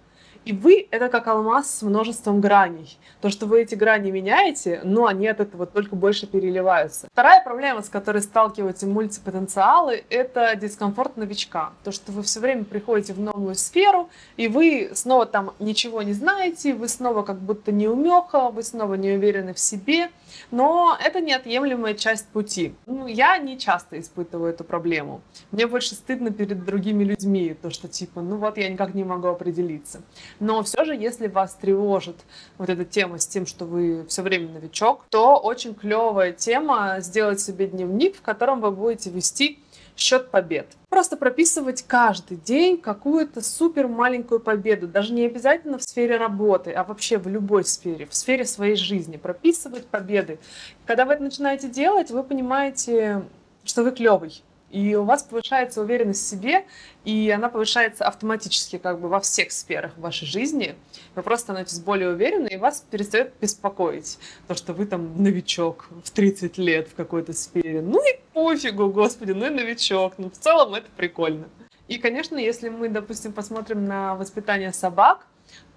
[0.45, 2.99] И вы— это как алмаз с множеством граней.
[3.19, 7.07] То, что вы эти грани меняете, но они от этого только больше переливаются.
[7.11, 11.73] Вторая проблема, с которой сталкиваются мультипотенциалы, это дискомфорт новичка.
[11.83, 16.13] То, что вы все время приходите в новую сферу, и вы снова там ничего не
[16.13, 20.09] знаете, вы снова как будто не умеха, вы снова не уверены в себе,
[20.51, 22.75] но это неотъемлемая часть пути.
[22.85, 25.21] Ну, я не часто испытываю эту проблему.
[25.51, 29.27] Мне больше стыдно перед другими людьми, то, что типа, ну вот я никак не могу
[29.27, 30.01] определиться.
[30.39, 32.17] Но все же, если вас тревожит
[32.57, 37.39] вот эта тема с тем, что вы все время новичок, то очень клевая тема сделать
[37.39, 39.59] себе дневник, в котором вы будете вести
[39.95, 40.67] счет побед.
[40.89, 46.83] Просто прописывать каждый день какую-то супер маленькую победу, даже не обязательно в сфере работы, а
[46.83, 49.17] вообще в любой сфере, в сфере своей жизни.
[49.17, 50.39] Прописывать победы.
[50.85, 53.23] Когда вы это начинаете делать, вы понимаете,
[53.63, 54.41] что вы клевый,
[54.75, 56.65] и у вас повышается уверенность в себе,
[57.05, 60.75] и она повышается автоматически как бы во всех сферах вашей жизни.
[61.15, 66.11] Вы просто становитесь более уверены, и вас перестает беспокоить то, что вы там новичок в
[66.11, 67.81] 30 лет в какой-то сфере.
[67.81, 70.15] Ну и пофигу, господи, ну и новичок.
[70.17, 71.45] Ну в целом это прикольно.
[71.87, 75.25] И, конечно, если мы, допустим, посмотрим на воспитание собак,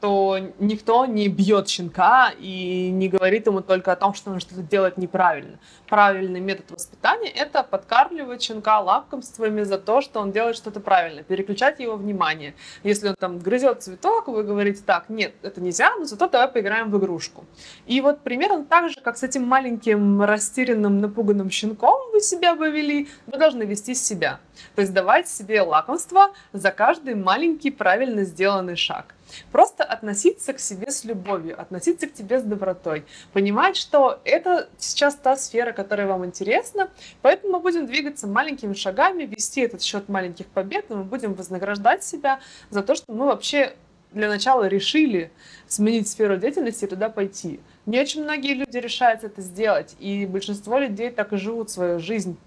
[0.01, 4.63] то никто не бьет щенка и не говорит ему только о том, что он что-то
[4.63, 5.59] делает неправильно.
[5.89, 11.81] Правильный метод воспитания– это подкармливать щенка лакомствами за то, что он делает что-то правильно, переключать
[11.81, 12.55] его внимание.
[12.83, 16.91] Если он там грызет цветок, вы говорите так, нет, это нельзя, но зато давай поиграем
[16.91, 17.45] в игрушку.
[17.87, 23.09] И вот примерно так же, как с этим маленьким растерянным, напуганным щенком вы себя повели,
[23.27, 24.41] вы должны вести себя.
[24.75, 29.15] То есть давать себе лакомство за каждый маленький правильно сделанный шаг.
[29.53, 35.15] Просто относиться к себе с любовью, относиться к тебе с добротой, понимать, что это сейчас
[35.15, 36.91] та сфера, которая вам интересна,
[37.23, 42.05] поэтому мы будем двигаться маленькими шагами, вести этот счет маленьких побед, и мы будем вознаграждать
[42.05, 43.75] себя за то, что мы вообще
[44.13, 45.31] для начала решили
[45.67, 47.61] сменить сферу деятельности и туда пойти.
[47.87, 52.39] Не очень многие люди решаются это сделать, и большинство людей так и живут свою жизнь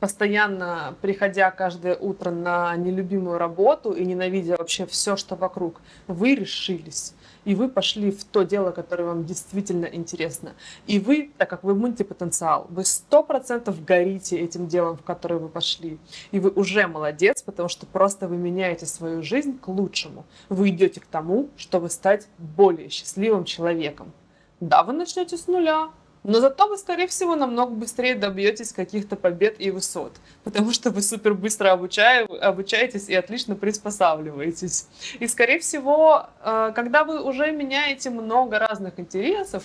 [0.00, 7.14] постоянно приходя каждое утро на нелюбимую работу и ненавидя вообще все, что вокруг, вы решились.
[7.44, 10.52] И вы пошли в то дело, которое вам действительно интересно.
[10.86, 15.48] И вы, так как вы мультипотенциал, вы сто процентов горите этим делом, в которое вы
[15.48, 15.98] пошли.
[16.32, 20.26] И вы уже молодец, потому что просто вы меняете свою жизнь к лучшему.
[20.50, 24.12] Вы идете к тому, чтобы стать более счастливым человеком.
[24.60, 25.90] Да, вы начнете с нуля,
[26.22, 30.12] но зато вы, скорее всего, намного быстрее добьетесь каких-то побед и высот,
[30.44, 34.86] потому что вы супер быстро обучаю, обучаетесь и отлично приспосабливаетесь.
[35.18, 39.64] И, скорее всего, э, когда вы уже меняете много разных интересов,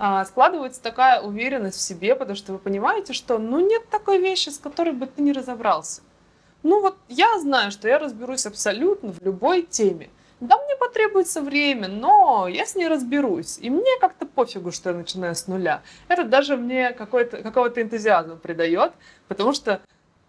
[0.00, 4.48] э, складывается такая уверенность в себе, потому что вы понимаете, что ну нет такой вещи,
[4.48, 6.02] с которой бы ты не разобрался.
[6.64, 10.10] Ну вот я знаю, что я разберусь абсолютно в любой теме.
[10.42, 13.58] Да, мне потребуется время, но я с ней разберусь.
[13.60, 15.82] И мне как-то пофигу, что я начинаю с нуля.
[16.08, 18.92] Это даже мне какого-то энтузиазма придает,
[19.28, 19.80] потому что,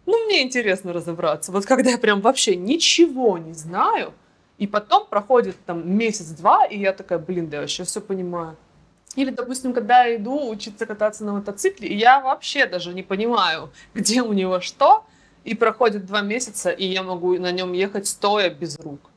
[0.05, 1.51] ну, мне интересно разобраться.
[1.51, 4.13] Вот когда я прям вообще ничего не знаю,
[4.59, 8.55] и потом проходит там месяц-два, и я такая, блин, да я вообще все понимаю.
[9.15, 14.21] Или, допустим, когда я иду учиться кататься на мотоцикле, я вообще даже не понимаю, где
[14.21, 15.05] у него что,
[15.43, 19.09] и проходит два месяца, и я могу на нем ехать стоя без рук.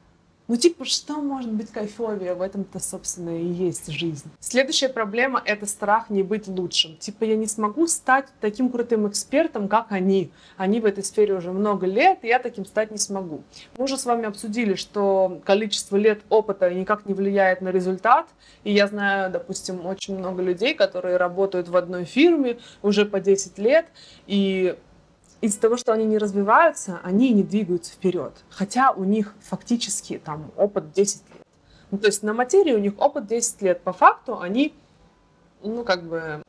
[0.48, 2.34] Ну, типа, что может быть кайфовее?
[2.34, 4.30] В этом-то, собственно, и есть жизнь.
[4.38, 6.96] Следующая проблема— это страх не быть лучшим.
[6.98, 10.30] Типа, я не смогу стать таким крутым экспертом, как они.
[10.56, 13.42] Они в этой сфере уже много лет, и я таким стать не смогу.
[13.76, 18.28] Мы уже с вами обсудили, что количество лет опыта никак не влияет на результат.
[18.62, 23.58] И я знаю, допустим, очень много людей, которые работают в одной фирме уже по 10
[23.58, 23.86] лет,
[24.28, 24.76] и
[25.40, 28.32] из-за того, что они не развиваются, они не двигаются вперед.
[28.50, 31.46] Хотя у них фактически там опыт 10 лет.
[31.90, 33.82] Ну, то есть на материи у них опыт 10 лет.
[33.82, 34.74] По факту они,
[35.62, 36.42] ну, как бы,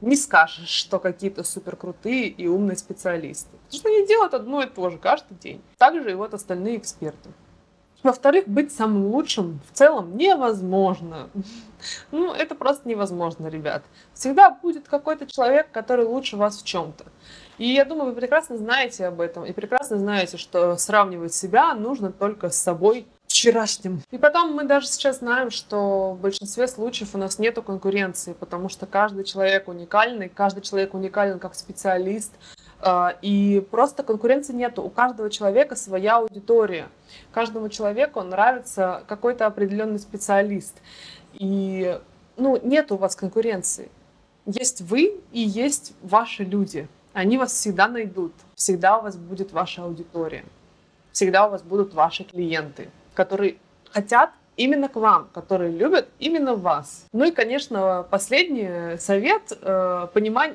[0.00, 3.50] не скажешь, что какие-то супер крутые и умные специалисты.
[3.66, 5.62] Потому что они делают одно и то же каждый день.
[5.76, 7.30] Также и вот остальные эксперты.
[8.04, 11.30] Во-вторых, быть самым лучшим в целом невозможно.
[12.10, 13.84] Ну, это просто невозможно, ребят.
[14.12, 17.04] Всегда будет какой-то человек, который лучше вас в чем-то.
[17.58, 19.44] И я думаю, вы прекрасно знаете об этом.
[19.44, 24.00] И прекрасно знаете, что сравнивать себя нужно только с собой вчерашним.
[24.10, 28.68] И потом мы даже сейчас знаем, что в большинстве случаев у нас нету конкуренции, потому
[28.68, 32.32] что каждый человек уникальный, каждый человек уникален как специалист,
[32.80, 34.82] а, и просто конкуренции нету.
[34.82, 36.88] У каждого человека своя аудитория.
[37.32, 40.76] Каждому человеку нравится какой-то определенный специалист.
[41.34, 41.98] И
[42.36, 43.90] ну, нет у вас конкуренции.
[44.46, 46.88] Есть вы и есть ваши люди.
[47.18, 48.32] Они вас всегда найдут.
[48.54, 50.44] Всегда у вас будет ваша аудитория.
[51.10, 53.56] Всегда у вас будут ваши клиенты, которые
[53.90, 57.06] хотят именно к вам, которые любят именно вас.
[57.12, 59.52] Ну и, конечно, последний совет.
[59.62, 60.08] Э,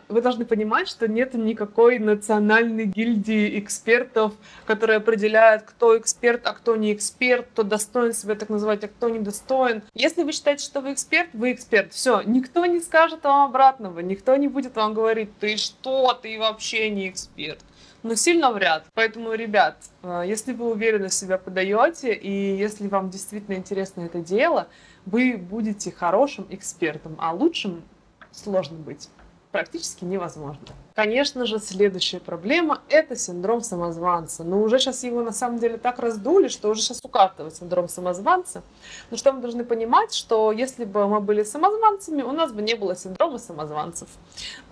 [0.10, 4.34] вы должны понимать, что нет никакой национальной гильдии экспертов,
[4.66, 9.10] которые определяют, кто эксперт, а кто не эксперт, кто достоин себя так называть, а кто
[9.10, 9.82] не достоин.
[9.94, 11.94] Если вы считаете, что вы эксперт, вы эксперт.
[11.94, 16.90] Все, никто не скажет вам обратного, никто не будет вам говорить, ты что, ты вообще
[16.90, 17.60] не эксперт
[18.04, 18.86] но сильно вряд.
[18.94, 24.68] Поэтому, ребят, э, если вы уверенно себя подаете, и если вам действительно интересно это дело,
[25.06, 27.84] вы будете хорошим экспертом, а лучшим
[28.32, 29.10] сложно быть
[29.54, 30.66] практически невозможно.
[30.96, 34.44] Конечно же, следующая проблема– это синдром самозванца.
[34.44, 38.64] Но уже сейчас его на самом деле так раздули, что уже сейчас укатывает синдром самозванца.
[39.12, 42.74] Но что мы должны понимать, что если бы мы были самозванцами, у нас бы не
[42.74, 44.10] было синдрома самозванцев.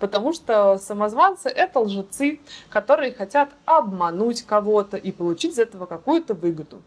[0.00, 6.82] Потому что самозванцы– это лжецы, которые хотят обмануть кого-то и получить из этого какую-то выгоду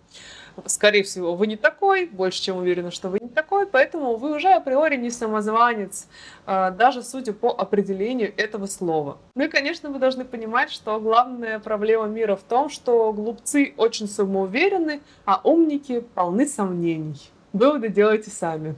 [0.65, 4.49] скорее всего, вы не такой, больше чем уверена, что вы не такой, поэтому вы уже
[4.49, 6.07] априори не самозванец,
[6.45, 9.17] а, даже судя по определению этого слова.
[9.35, 14.07] Ну и, конечно, вы должны понимать, что главная проблема мира в том, что глупцы очень
[14.07, 17.19] самоуверены, а умники полны сомнений.
[17.53, 18.75] Выводы делайте сами.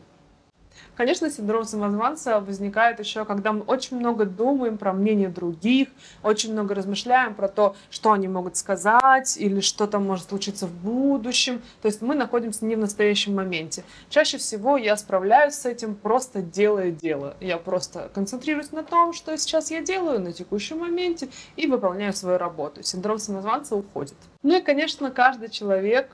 [0.98, 5.90] Конечно, синдром самозванца возникает еще, когда мы очень много думаем про мнение других,
[6.24, 10.74] очень много размышляем про то, что они могут сказать или что там может случиться в
[10.74, 11.62] будущем.
[11.84, 13.84] То есть мы находимся не в настоящем моменте.
[14.10, 17.38] Чаще всего я справляюсь с этим просто делая дело.
[17.40, 22.40] Я просто концентрируюсь на том, что сейчас я делаю на текущем моменте и выполняю свою
[22.40, 22.82] работу.
[22.82, 24.18] Синдром самозванца уходит.
[24.42, 26.10] Ну и, конечно, каждый человек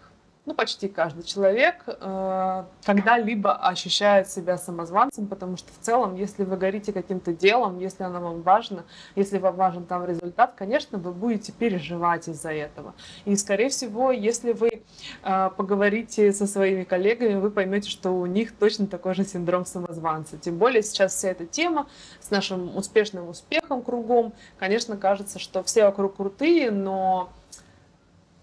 [0.46, 6.58] ну, почти каждый человек э, когда-либо ощущает себя самозванцем, потому что в целом, если вы
[6.58, 8.84] горите каким-то делом, если оно вам важно,
[9.16, 12.94] если вам важен там результат, конечно, вы будете переживать из-за этого.
[13.24, 14.84] И, скорее всего, если вы
[15.24, 20.38] э, поговорите со своими коллегами, вы поймете, что у них точно такой же синдром самозванца.
[20.38, 21.88] Тем более сейчас вся эта тема
[22.20, 27.30] с нашим успешным успехом кругом, конечно, кажется, что все вокруг крутые, но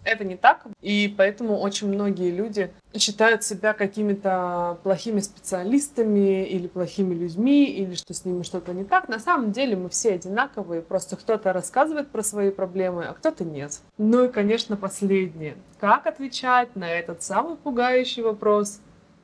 [0.04, 7.14] это не так, и поэтому очень многие люди считают себя какими-то плохими специалистами или плохими
[7.14, 9.08] людьми, или что с ними что-то не так.
[9.08, 13.80] На самом деле мы все одинаковые, просто кто-то рассказывает про свои проблемы, а кто-то нет.
[13.98, 15.56] Ну и, конечно, последнее.
[15.78, 18.80] Как отвечать на этот самый пугающий вопрос?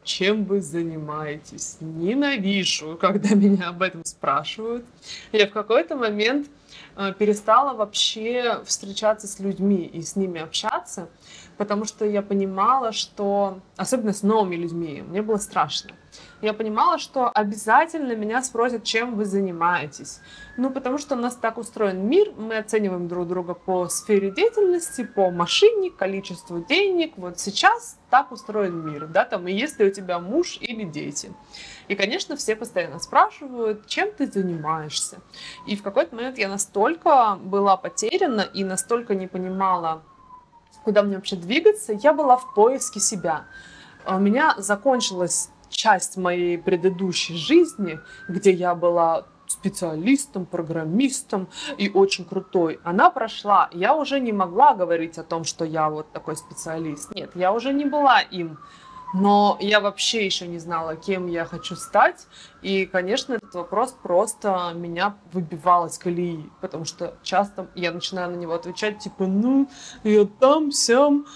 [0.07, 1.79] чем вы занимаетесь.
[1.81, 4.85] Ненавижу, когда меня об этом спрашивают.
[5.33, 6.47] Я в какой-то момент
[7.19, 11.09] перестала вообще встречаться с людьми и с ними общаться,
[11.59, 15.91] потому что я понимала, что, особенно с новыми людьми, мне было страшно.
[16.47, 20.21] Я понимала, что обязательно меня спросят, чем вы занимаетесь.
[20.57, 25.03] Ну, потому что у нас так устроен мир, мы оцениваем друг друга по сфере деятельности,
[25.03, 27.15] по машине, количеству денег.
[27.17, 31.33] Вот сейчас так устроен мир, да, там, и если у тебя муж или дети.
[31.89, 35.19] И, конечно, все постоянно спрашивают, чем ты занимаешься.
[35.67, 40.05] И в какой-то момент я настолько была потеряна и настолько не понимала,
[40.85, 43.47] куда мне вообще двигаться, я была в поиске себя.
[44.09, 47.99] У меня закончилась часть моей предыдущей жизни,
[48.29, 51.49] где я была специалистом, программистом
[51.79, 52.81] и очень крутой.
[52.83, 53.69] Она прошла.
[53.73, 57.15] Я уже не могла говорить о том, что я вот такой специалист.
[57.15, 58.59] Нет, я уже не была им
[59.15, 62.27] но я вообще еще не знала, кем я хочу стать.
[62.63, 68.37] И, конечно, этот вопрос просто меня выбивал из колеи, потому что часто я начинаю на
[68.37, 69.69] него отвечать, типа, ну,
[70.03, 71.27] я там, сям,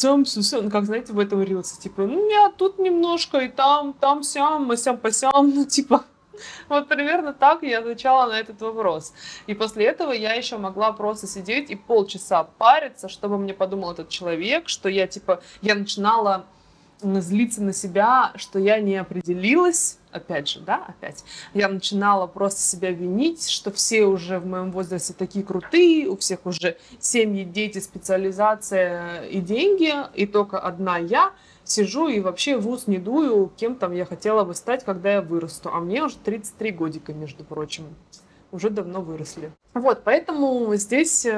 [0.00, 3.92] там, сям, ну, как, знаете, в этом рилсе, типа, ну, я тут немножко, и там,
[3.92, 6.04] там, сям, а сям, по сям, ну, типа,
[6.68, 9.12] вот примерно так я отвечала на этот вопрос.
[9.46, 14.08] И после этого я еще могла просто сидеть и полчаса париться, чтобы мне подумал этот
[14.08, 16.46] человек, что я, типа, я начинала
[17.00, 21.24] злиться на себя, что я не определилась, опять же, да, опять,
[21.54, 26.44] я начинала просто себя винить, что все уже в моем возрасте такие крутые, у всех
[26.44, 31.32] уже семьи, дети, специализация и деньги, и только одна я
[31.64, 35.22] сижу и вообще в ус не дую, кем там я хотела бы стать, когда я
[35.22, 37.84] вырасту, а мне уже 33 годика, между прочим
[38.52, 39.52] уже давно выросли.
[39.74, 41.30] Вот, поэтому здесь э,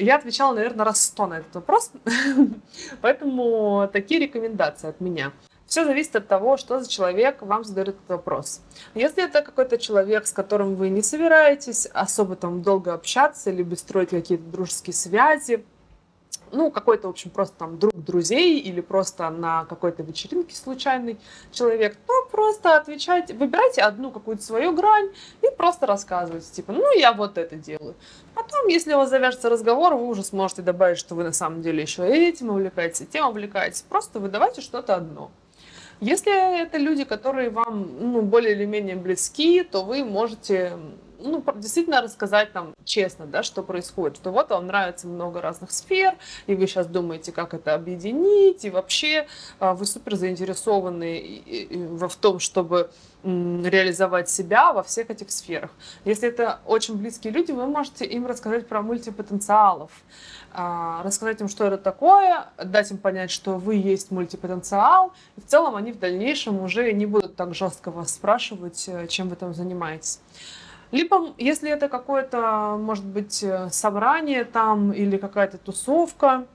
[0.00, 1.92] я отвечала, наверное, раз сто на этот вопрос.
[3.00, 5.32] поэтому такие рекомендации от меня.
[5.66, 8.60] Все зависит от того, что за человек вам задает этот вопрос.
[8.94, 14.10] Если это какой-то человек, с которым вы не собираетесь особо там долго общаться, либо строить
[14.10, 15.64] какие-то дружеские связи,
[16.54, 21.18] ну, какой-то, в общем, просто там друг друзей или просто на какой-то вечеринке случайный
[21.52, 25.10] человек, то просто отвечайте, выбирайте одну какую-то свою грань
[25.42, 27.94] и просто рассказывайте, типа, ну, я вот это делаю.
[28.34, 31.82] Потом, если у вас завяжется разговор, вы уже сможете добавить, что вы на самом деле
[31.82, 33.82] еще этим увлекаетесь, тем увлекаетесь.
[33.82, 35.30] Просто выдавайте что-то одно.
[36.00, 40.76] Если это люди, которые вам ну, более или менее близки, то вы можете
[41.24, 46.14] ну, действительно рассказать там честно, да, что происходит, что вот вам нравится много разных сфер,
[46.46, 49.26] и вы сейчас думаете, как это объединить, и вообще
[49.58, 51.42] а, вы супер заинтересованы
[51.98, 52.90] в том, чтобы
[53.24, 55.70] реализовать себя во всех этих сферах.
[56.04, 59.90] Если это очень близкие люди, вы можете им рассказать про мультипотенциалов,
[60.52, 65.46] а, рассказать им, что это такое, дать им понять, что вы есть мультипотенциал, и в
[65.46, 69.54] целом они в дальнейшем уже не будут так жестко вас спрашивать, э, чем вы там
[69.54, 70.20] занимаетесь.
[70.94, 76.46] Либо, если это какое-то, может быть, э, собрание там или какая-то тусовка,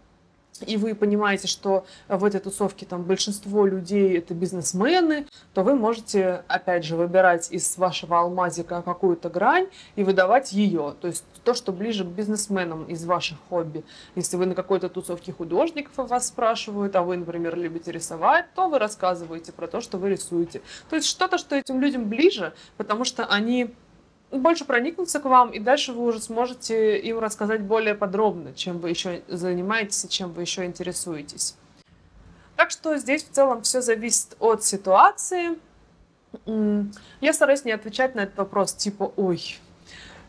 [0.65, 6.45] и вы понимаете, что в этой тусовке там большинство людей это бизнесмены, то вы можете,
[6.47, 9.67] опять же, выбирать из вашего алмазика какую-то грань
[9.97, 10.95] и выдавать ее.
[11.01, 13.83] То есть то, что ближе к бизнесменам из ваших хобби.
[14.15, 18.79] Если вы на какой-то тусовке художников вас спрашивают, а вы, например, любите рисовать, то вы
[18.79, 20.61] рассказываете про то, что вы рисуете.
[20.89, 23.73] То есть что-то, что этим людям ближе, потому что они
[24.31, 28.89] больше проникнуться к вам, и дальше вы уже сможете им рассказать более подробно, чем вы
[28.89, 31.55] еще занимаетесь и чем вы еще интересуетесь.
[32.55, 35.57] Так что здесь в целом все зависит от ситуации.
[36.45, 39.57] Я стараюсь не отвечать на этот вопрос типа «Ой,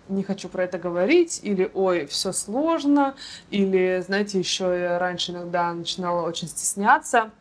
[0.08, 3.14] не хочу про это говорить», или «Ой, все сложно»,
[3.50, 7.30] или, знаете, еще я раньше иногда начинала очень стесняться–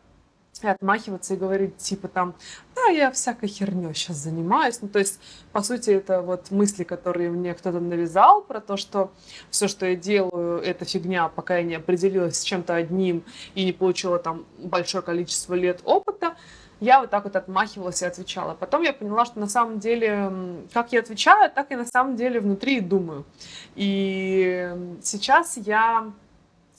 [0.68, 2.34] и отмахиваться и говорить типа там,
[2.74, 4.80] да, я всякой херней сейчас занимаюсь.
[4.80, 5.20] Ну, то есть,
[5.52, 9.10] по сути, это вот мысли, которые мне кто-то навязал про то, что
[9.50, 13.72] все, что я делаю, это фигня, пока я не определилась с чем-то одним и не
[13.72, 16.36] получила там большое количество лет опыта.
[16.80, 18.54] Я вот так вот отмахивалась и отвечала.
[18.54, 20.32] Потом я поняла, что на самом деле,
[20.72, 23.26] как я отвечаю, так и на самом деле внутри думаю.
[23.74, 26.10] И сейчас я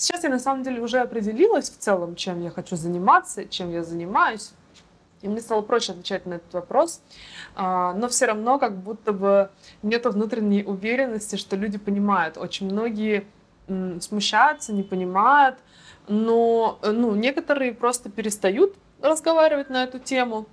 [0.01, 3.83] Сейчас я на самом деле уже определилась в целом, чем я хочу заниматься, чем я
[3.83, 4.51] занимаюсь.
[5.21, 7.03] И мне стало проще отвечать на этот вопрос.
[7.53, 9.51] А, но все равно как будто бы
[9.83, 12.39] нет внутренней уверенности, что люди понимают.
[12.39, 13.27] Очень многие
[13.99, 15.59] смущаются, не понимают.
[16.07, 18.73] Но ну, некоторые просто перестают
[19.03, 20.47] разговаривать на эту тему.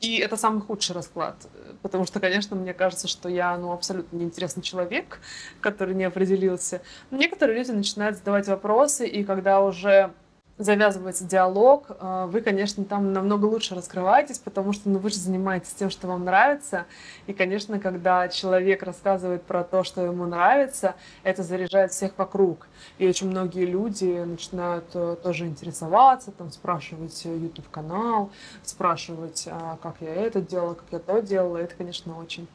[0.00, 1.36] И это самый худший расклад,
[1.82, 5.20] потому что, конечно, мне кажется, что я ну, абсолютно неинтересный человек,
[5.60, 6.82] который не определился.
[7.10, 10.12] Но некоторые люди начинают задавать вопросы, и когда уже
[10.58, 15.72] завязывается диалог, э, вы, конечно, там намного лучше раскрываетесь, потому что ну, вы же занимаетесь
[15.72, 16.86] тем, что вам нравится.
[17.26, 22.66] И, конечно, когда человек рассказывает про то, что ему нравится, это заряжает всех вокруг.
[22.98, 28.30] И очень многие люди начинают э, тоже интересоваться, там, спрашивать YouTube-канал,
[28.64, 31.58] спрашивать, а как я это делала, как я то делала.
[31.58, 32.48] Это, конечно, очень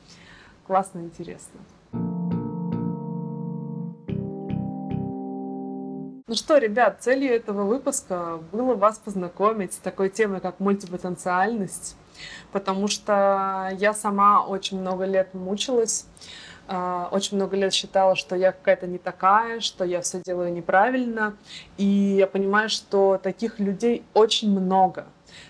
[0.67, 1.59] классно и интересно.
[6.33, 11.95] Ну что, ребят, целью этого выпуска было вас познакомить с такой темой, как мультипотенциальность,
[12.51, 16.07] потому что я сама очень много лет мучилась,
[16.67, 21.37] а, очень много лет считала, что я какая-то не такая, что я все делаю неправильно,
[21.77, 21.85] и
[22.17, 25.05] я понимаю, что таких людей очень много,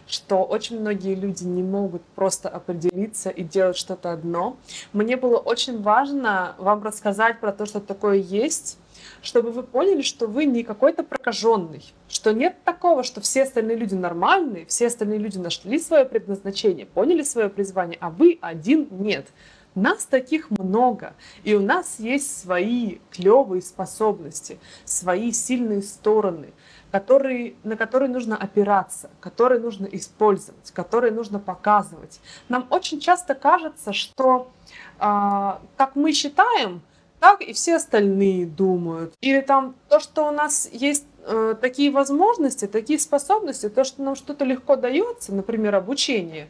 [0.05, 4.57] что очень многие люди не могут просто определиться и делать что-то одно.
[4.91, 8.79] Мне было очень важно вам рассказать про то, что такое есть,
[9.21, 13.95] чтобы вы поняли, что вы не какой-то прокаженный, что нет такого, что все остальные люди
[13.95, 19.27] нормальные, все остальные люди нашли свое предназначение, поняли свое призвание, а вы один нет.
[19.75, 26.53] Нас таких много, и у нас есть свои клевые способности, свои сильные стороны,
[26.91, 32.19] которые, на которые нужно опираться, которые нужно использовать, которые нужно показывать.
[32.49, 34.51] Нам очень часто кажется, что,
[34.99, 36.83] э, как мы считаем,
[37.23, 39.13] так и все остальные думают.
[39.21, 44.17] Или там то, что у нас есть э, такие возможности, такие способности, то, что нам
[44.17, 46.49] что-то легко дается, например, обучение,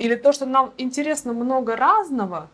[0.00, 2.50] или то, что нам интересно много разного,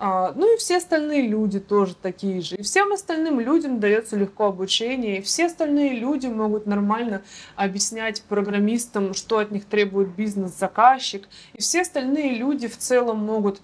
[0.00, 2.56] э, ну и все остальные люди тоже такие же.
[2.56, 7.22] И всем остальным людям дается легко обучение, и все остальные люди могут нормально
[7.54, 13.60] объяснять программистам, что от них требует бизнес-заказчик, и все остальные люди в целом могут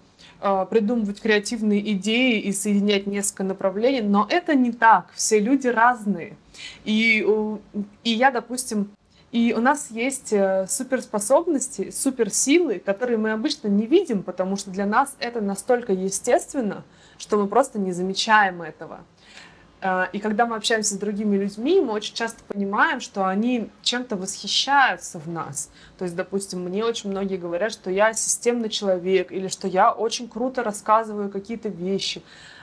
[0.70, 5.06] придумывать креативные идеи и соединять несколько направлений, но это не так.
[5.14, 6.36] Все люди разные.
[6.84, 7.26] И,
[8.04, 8.90] и я, допустим,
[9.32, 14.84] и у нас есть э, суперспособности, суперсилы, которые мы обычно не видим, потому что для
[14.84, 16.84] нас это настолько естественно,
[17.16, 19.00] что мы просто не замечаем этого.
[19.82, 24.16] Э, и когда мы общаемся с другими людьми, мы очень часто понимаем, что они чем-то
[24.16, 25.70] восхищаются в нас.
[25.98, 30.28] То есть, допустим, мне очень многие говорят, что я системный человек или что я очень
[30.28, 32.22] круто рассказываю какие-то вещи.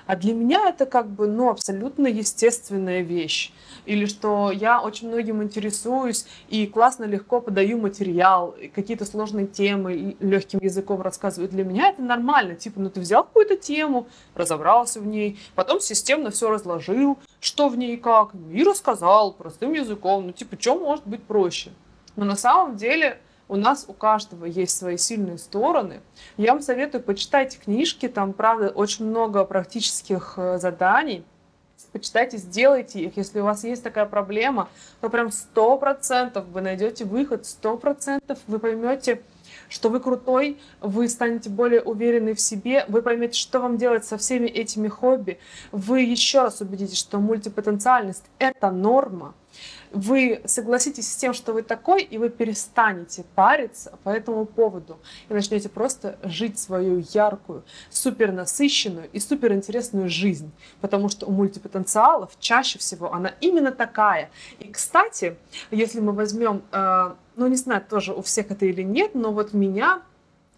[0.10, 3.51] А для меня это как бы, ну, абсолютно естественная вещь.
[3.86, 10.62] Или что я очень многим интересуюсь и классно, легко подаю материал, какие-то сложные темы легким
[10.64, 11.47] языком рассказываю.
[11.47, 12.55] Для меня это нормально.
[12.55, 17.78] Типа, ну ты взял какую-то тему, разобрался в ней, потом системно все разложил, что в
[17.78, 20.26] ней и как, и рассказал простым языком.
[20.26, 21.70] Ну типа, что может быть проще?
[22.16, 23.20] Но на самом деле
[23.50, 26.02] у нас у каждого есть свои сильные стороны.
[26.38, 31.26] Я вам советую, почитайте книжки, там, правда, очень много практических э, заданий.
[31.91, 33.18] Почитайте, сделайте их.
[33.18, 34.70] Если у вас есть такая проблема,
[35.02, 39.24] то прям сто процентов вы найдете выход, сто процентов вы поймете,
[39.70, 44.20] что вы крутой, вы станете более уверены в себе, вы поймете, что вам делать со
[44.20, 45.39] всеми этими хобби.
[45.72, 49.34] Вы еще раз убедитесь, что мультипотенциальность— это норма.
[49.91, 54.99] Вы согласитесь с тем, что вы такой, и вы перестанете париться по этому поводу
[55.30, 60.51] и начнете просто жить свою яркую, супер насыщенную и супер интересную жизнь.
[60.82, 64.30] Потому что у мультипотенциалов чаще всего она именно такая.
[64.60, 65.36] И, кстати,
[65.72, 69.53] если мы возьмем э, ну, не знаю, тоже у всех это или нет, но вот
[69.53, 70.01] меня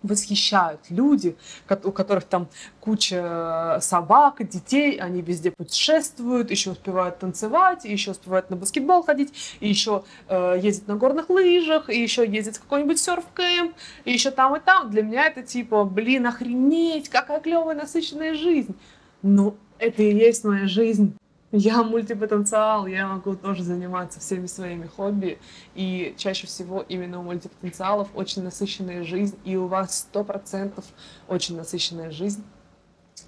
[0.04, 1.36] восхищают люди,
[1.84, 2.48] у которых там
[2.80, 9.70] куча собак, детей, они везде путешествуют, еще успевают танцевать, еще успевают на баскетбол ходить, и
[9.70, 13.74] еще э, ездят на горных лыжах, и еще ездят в какой-нибудь серф-кэмп,
[14.06, 14.90] и еще там и там.
[14.90, 18.76] Для меня это типа, блин, охренеть, какая клевая насыщенная жизнь.
[19.22, 21.16] Ну, это и есть моя жизнь.
[21.52, 25.40] Я мультипотенциал, я могу тоже заниматься всеми своими хобби,
[25.76, 30.86] и чаще всего именно у мультипотенциалов очень насыщенная жизнь, и у вас сто процентов
[31.28, 32.44] очень насыщенная жизнь.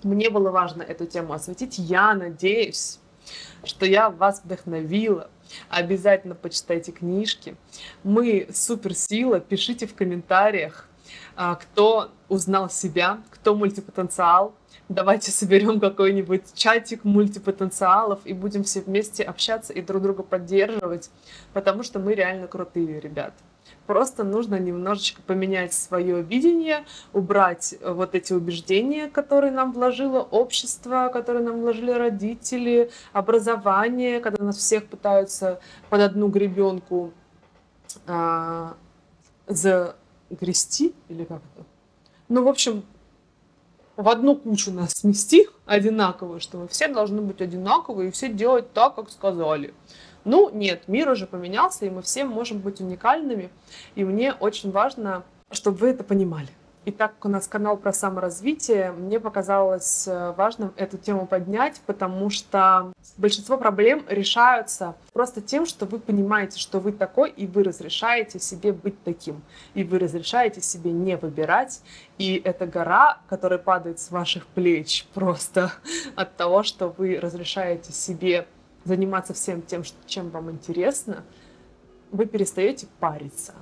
[0.03, 1.78] Мне было важно эту тему осветить.
[1.78, 2.99] Я надеюсь,
[3.63, 5.30] что я вас вдохновила.
[5.69, 7.55] Обязательно почитайте книжки.
[8.03, 9.39] Мы суперсила.
[9.39, 10.89] Пишите в комментариях,
[11.36, 14.55] а, кто узнал себя, кто мультипотенциал,
[14.94, 21.10] давайте соберем какой-нибудь чатик мультипотенциалов и будем все вместе общаться и друг друга поддерживать,
[21.54, 23.34] потому что мы реально крутые ребят.
[23.88, 31.44] Просто нужно немножечко поменять свое видение, убрать вот эти убеждения, которые нам вложило общество, которые
[31.44, 37.12] нам вложили родители, образование, когда нас всех пытаются под одну гребенку
[38.08, 38.76] а,
[39.48, 41.66] загрести, или как это?
[42.30, 42.84] Ну, в общем,
[43.96, 48.74] в одну кучу нас смести одинаковые, что мы все должны быть одинаковые и все делать
[48.74, 49.74] так, как сказали.
[50.26, 53.50] Ну, нет, мир уже поменялся, и мы все можем быть уникальными.
[53.96, 56.50] И мне очень важно, чтобы вы это понимали.
[56.86, 61.81] И так как у нас канал про саморазвитие, мне показалось э, важным эту тему поднять,
[61.86, 67.63] потому что большинство проблем решаются просто тем, что вы понимаете, что вы такой, и вы
[67.63, 69.41] разрешаете себе быть таким.
[69.75, 71.81] И вы разрешаете себе не выбирать.
[72.17, 75.71] И эта гора, которая падает с ваших плеч просто
[76.15, 78.45] от того, что вы разрешаете себе
[78.84, 81.23] заниматься всем тем, чем вам интересно,
[82.11, 83.53] вы перестаете париться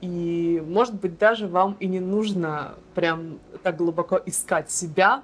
[0.00, 5.22] и, может быть, даже вам и не нужно прям так глубоко искать себя,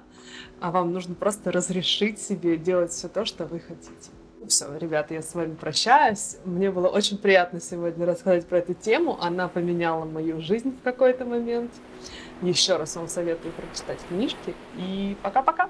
[0.59, 4.11] а вам нужно просто разрешить себе делать все то, что вы хотите.
[4.39, 6.37] Ну все, ребята, я с вами прощаюсь.
[6.43, 9.17] Мне было очень приятно сегодня рассказать про эту тему.
[9.21, 11.71] Она поменяла мою жизнь в какой-то момент.
[12.41, 14.53] Еще раз вам советую прочитать книжки.
[14.75, 15.69] И пока-пока!